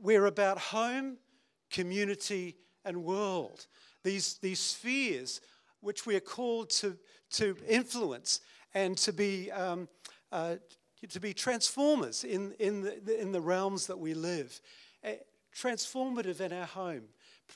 we're 0.00 0.26
about 0.26 0.58
home, 0.58 1.16
community, 1.70 2.56
and 2.84 3.04
world. 3.04 3.66
These, 4.02 4.38
these 4.38 4.60
spheres 4.60 5.40
which 5.80 6.06
we 6.06 6.16
are 6.16 6.20
called 6.20 6.70
to, 6.70 6.96
to 7.30 7.56
influence 7.68 8.40
and 8.74 8.96
to 8.98 9.12
be, 9.12 9.50
um, 9.50 9.88
uh, 10.30 10.56
to 11.08 11.20
be 11.20 11.34
transformers 11.34 12.24
in, 12.24 12.52
in, 12.58 12.82
the, 12.82 13.20
in 13.20 13.32
the 13.32 13.40
realms 13.40 13.86
that 13.86 13.98
we 13.98 14.14
live. 14.14 14.60
Uh, 15.04 15.12
transformative 15.54 16.40
in 16.40 16.52
our 16.52 16.66
home, 16.66 17.02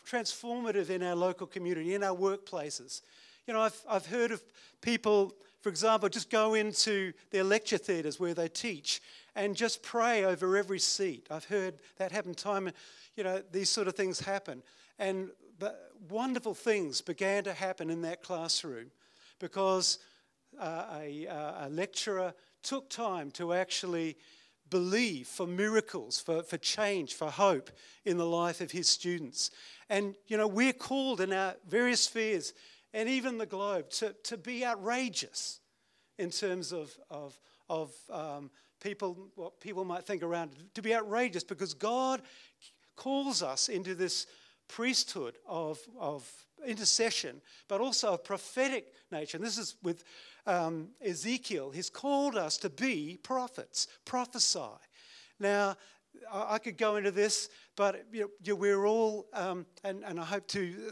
transformative 0.04 0.90
in 0.90 1.02
our 1.02 1.14
local 1.14 1.46
community, 1.46 1.94
in 1.94 2.02
our 2.02 2.16
workplaces. 2.16 3.02
You 3.46 3.54
know, 3.54 3.60
I've, 3.60 3.80
I've 3.88 4.06
heard 4.06 4.32
of 4.32 4.42
people, 4.80 5.34
for 5.60 5.68
example, 5.68 6.08
just 6.08 6.30
go 6.30 6.54
into 6.54 7.12
their 7.30 7.44
lecture 7.44 7.78
theatres 7.78 8.18
where 8.18 8.34
they 8.34 8.48
teach 8.48 9.00
and 9.34 9.54
just 9.54 9.82
pray 9.82 10.24
over 10.24 10.56
every 10.56 10.78
seat. 10.78 11.26
I've 11.30 11.44
heard 11.44 11.74
that 11.98 12.10
happen 12.12 12.34
time, 12.34 12.70
you 13.16 13.24
know, 13.24 13.42
these 13.52 13.70
sort 13.70 13.86
of 13.86 13.94
things 13.94 14.20
happen. 14.20 14.62
And 14.98 15.30
wonderful 16.08 16.54
things 16.54 17.00
began 17.00 17.44
to 17.44 17.52
happen 17.52 17.90
in 17.90 18.02
that 18.02 18.22
classroom 18.22 18.90
because 19.38 19.98
uh, 20.58 20.84
a, 21.00 21.26
uh, 21.26 21.66
a, 21.66 21.68
lecturer 21.68 22.32
took 22.62 22.88
time 22.88 23.30
to 23.32 23.52
actually 23.52 24.16
believe 24.70 25.26
for 25.26 25.46
miracles, 25.46 26.20
for, 26.20 26.42
for 26.42 26.58
change, 26.58 27.14
for 27.14 27.30
hope 27.30 27.70
in 28.04 28.16
the 28.16 28.26
life 28.26 28.60
of 28.60 28.70
his 28.70 28.88
students. 28.88 29.50
And, 29.88 30.14
you 30.26 30.36
know, 30.36 30.48
we're 30.48 30.72
called 30.72 31.20
in 31.20 31.32
our 31.32 31.54
various 31.68 32.02
spheres 32.02 32.52
and 32.92 33.08
even 33.08 33.38
the 33.38 33.46
globe 33.46 33.90
to, 33.90 34.14
to 34.24 34.36
be 34.36 34.64
outrageous 34.64 35.60
in 36.18 36.30
terms 36.30 36.72
of, 36.72 36.96
of, 37.10 37.38
of 37.68 37.92
um, 38.10 38.50
people, 38.80 39.28
what 39.34 39.60
people 39.60 39.84
might 39.84 40.04
think 40.04 40.22
around, 40.22 40.50
to 40.74 40.82
be 40.82 40.94
outrageous 40.94 41.44
because 41.44 41.74
God 41.74 42.22
calls 42.96 43.42
us 43.42 43.68
into 43.68 43.94
this 43.94 44.26
priesthood 44.68 45.36
of, 45.46 45.78
of 45.98 46.28
intercession, 46.66 47.40
but 47.68 47.80
also 47.80 48.14
of 48.14 48.24
prophetic 48.24 48.92
nature. 49.10 49.36
And 49.36 49.46
this 49.46 49.58
is 49.58 49.76
with 49.82 50.04
um, 50.46 50.88
Ezekiel. 51.04 51.70
He's 51.70 51.90
called 51.90 52.36
us 52.36 52.56
to 52.58 52.70
be 52.70 53.18
prophets, 53.22 53.88
prophesy. 54.04 54.60
Now, 55.38 55.76
I, 56.32 56.58
could 56.58 56.78
go 56.78 56.96
into 56.96 57.10
this, 57.10 57.50
but 57.76 58.06
you 58.12 58.30
know, 58.46 58.54
we're 58.54 58.86
all, 58.86 59.26
um, 59.32 59.66
and, 59.84 60.02
and 60.04 60.18
I 60.18 60.24
hope 60.24 60.46
to 60.48 60.90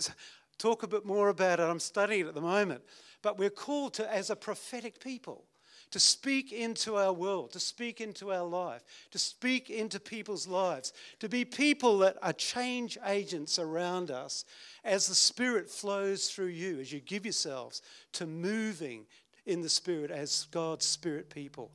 talk 0.59 0.83
a 0.83 0.89
bit 0.89 1.05
more 1.05 1.29
about 1.29 1.61
it. 1.61 1.65
I'm 1.65 1.81
studying 1.81 2.27
it 2.27 2.29
at 2.29 2.35
the 2.35 2.41
moment. 2.41 2.83
But 3.23 3.39
we're 3.39 3.51
called 3.51 3.95
to, 3.95 4.13
as 4.13 4.31
a 4.31 4.37
prophetic 4.37 5.01
people, 5.01 5.47
to 5.95 6.01
speak 6.01 6.51
into 6.51 6.97
our 6.97 7.13
world, 7.13 7.53
to 7.53 7.61
speak 7.61 8.01
into 8.01 8.33
our 8.33 8.43
life, 8.43 8.83
to 9.13 9.17
speak 9.17 9.71
into 9.71 10.01
people's 10.01 10.49
lives, 10.49 10.93
to 11.21 11.29
be 11.29 11.45
people 11.45 11.99
that 11.99 12.17
are 12.21 12.33
change 12.33 12.99
agents 13.07 13.61
around 13.61 14.11
us 14.11 14.45
as 14.83 15.07
the 15.07 15.15
Spirit 15.15 15.71
flows 15.71 16.29
through 16.29 16.49
you, 16.49 16.81
as 16.81 16.93
you 16.93 16.99
give 16.99 17.25
yourselves 17.25 17.81
to 18.11 18.27
moving 18.27 19.07
in 19.47 19.63
the 19.63 19.69
Spirit 19.69 20.11
as 20.11 20.49
God's 20.51 20.85
Spirit 20.85 21.31
people. 21.31 21.71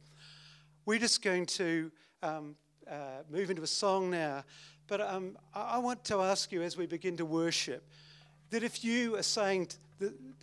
We're 0.86 1.00
just 1.00 1.22
going 1.22 1.46
to 1.46 1.90
um, 2.22 2.58
uh, 2.92 3.24
move 3.32 3.50
into 3.50 3.64
a 3.64 3.68
song 3.68 4.12
now, 4.12 4.44
but 4.88 5.00
um, 5.00 5.38
I 5.56 5.78
want 5.78 6.04
to 6.04 6.20
ask 6.20 6.52
you 6.52 6.62
as 6.62 6.76
we 6.76 6.88
begin 6.88 7.16
to 7.16 7.26
worship 7.26 7.88
that 8.50 8.64
if 8.64 8.84
you 8.84 9.16
are 9.16 9.24
saying 9.24 9.70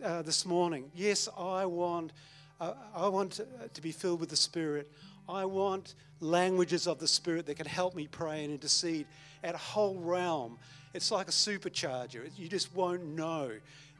uh, 0.02 0.22
this 0.22 0.46
morning, 0.46 0.90
Yes, 0.94 1.28
I 1.36 1.66
want 1.66 2.14
I 2.60 3.08
want 3.08 3.40
to, 3.74 3.82
be 3.82 3.92
filled 3.92 4.20
with 4.20 4.30
the 4.30 4.36
Spirit. 4.36 4.90
I 5.28 5.44
want 5.44 5.94
languages 6.20 6.86
of 6.86 6.98
the 6.98 7.08
Spirit 7.08 7.46
that 7.46 7.56
can 7.56 7.66
help 7.66 7.94
me 7.94 8.06
pray 8.06 8.44
and 8.44 8.52
intercede 8.52 9.06
at 9.44 9.54
a 9.54 9.58
whole 9.58 9.96
realm. 9.96 10.58
It's 10.94 11.10
like 11.10 11.28
a 11.28 11.32
supercharger. 11.32 12.30
You 12.36 12.48
just 12.48 12.74
won't 12.74 13.04
know 13.04 13.50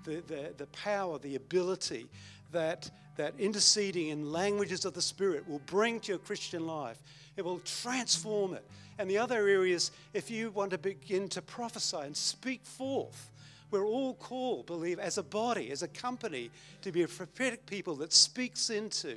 the, 0.04 0.22
the, 0.26 0.54
the 0.56 0.66
power, 0.68 1.18
the 1.18 1.34
ability 1.34 2.06
that, 2.52 2.90
that 3.16 3.34
interceding 3.38 4.08
in 4.08 4.32
languages 4.32 4.84
of 4.84 4.94
the 4.94 5.02
Spirit 5.02 5.46
will 5.46 5.60
bring 5.66 6.00
to 6.00 6.12
your 6.12 6.18
Christian 6.18 6.66
life. 6.66 6.98
It 7.36 7.44
will 7.44 7.60
transform 7.60 8.54
it. 8.54 8.64
And 8.98 9.10
the 9.10 9.18
other 9.18 9.46
areas, 9.46 9.90
if 10.14 10.30
you 10.30 10.50
want 10.50 10.70
to 10.70 10.78
begin 10.78 11.28
to 11.30 11.42
prophesy 11.42 11.98
and 11.98 12.16
speak 12.16 12.64
forth, 12.64 13.30
we're 13.70 13.86
all 13.86 14.14
called, 14.14 14.66
believe, 14.66 14.98
as 14.98 15.18
a 15.18 15.22
body, 15.22 15.70
as 15.70 15.82
a 15.82 15.88
company, 15.88 16.50
to 16.82 16.92
be 16.92 17.02
a 17.02 17.08
prophetic 17.08 17.66
people 17.66 17.96
that 17.96 18.12
speaks 18.12 18.70
into. 18.70 19.16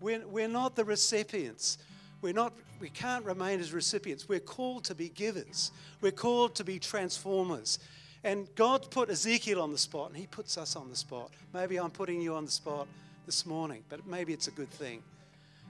We're, 0.00 0.26
we're 0.26 0.48
not 0.48 0.76
the 0.76 0.84
recipients. 0.84 1.78
We're 2.20 2.32
not, 2.32 2.52
we 2.80 2.90
can't 2.90 3.24
remain 3.24 3.60
as 3.60 3.72
recipients. 3.72 4.28
We're 4.28 4.40
called 4.40 4.84
to 4.84 4.94
be 4.94 5.10
givers. 5.10 5.70
We're 6.00 6.12
called 6.12 6.54
to 6.56 6.64
be 6.64 6.78
transformers. 6.78 7.78
And 8.24 8.48
God 8.54 8.90
put 8.90 9.10
Ezekiel 9.10 9.60
on 9.60 9.70
the 9.70 9.78
spot, 9.78 10.08
and 10.08 10.16
He 10.16 10.26
puts 10.26 10.58
us 10.58 10.76
on 10.76 10.88
the 10.88 10.96
spot. 10.96 11.30
Maybe 11.52 11.78
I'm 11.78 11.90
putting 11.90 12.20
you 12.20 12.34
on 12.34 12.46
the 12.46 12.50
spot 12.50 12.88
this 13.26 13.46
morning, 13.46 13.84
but 13.88 14.06
maybe 14.06 14.32
it's 14.32 14.48
a 14.48 14.52
good 14.52 14.70
thing. 14.70 15.02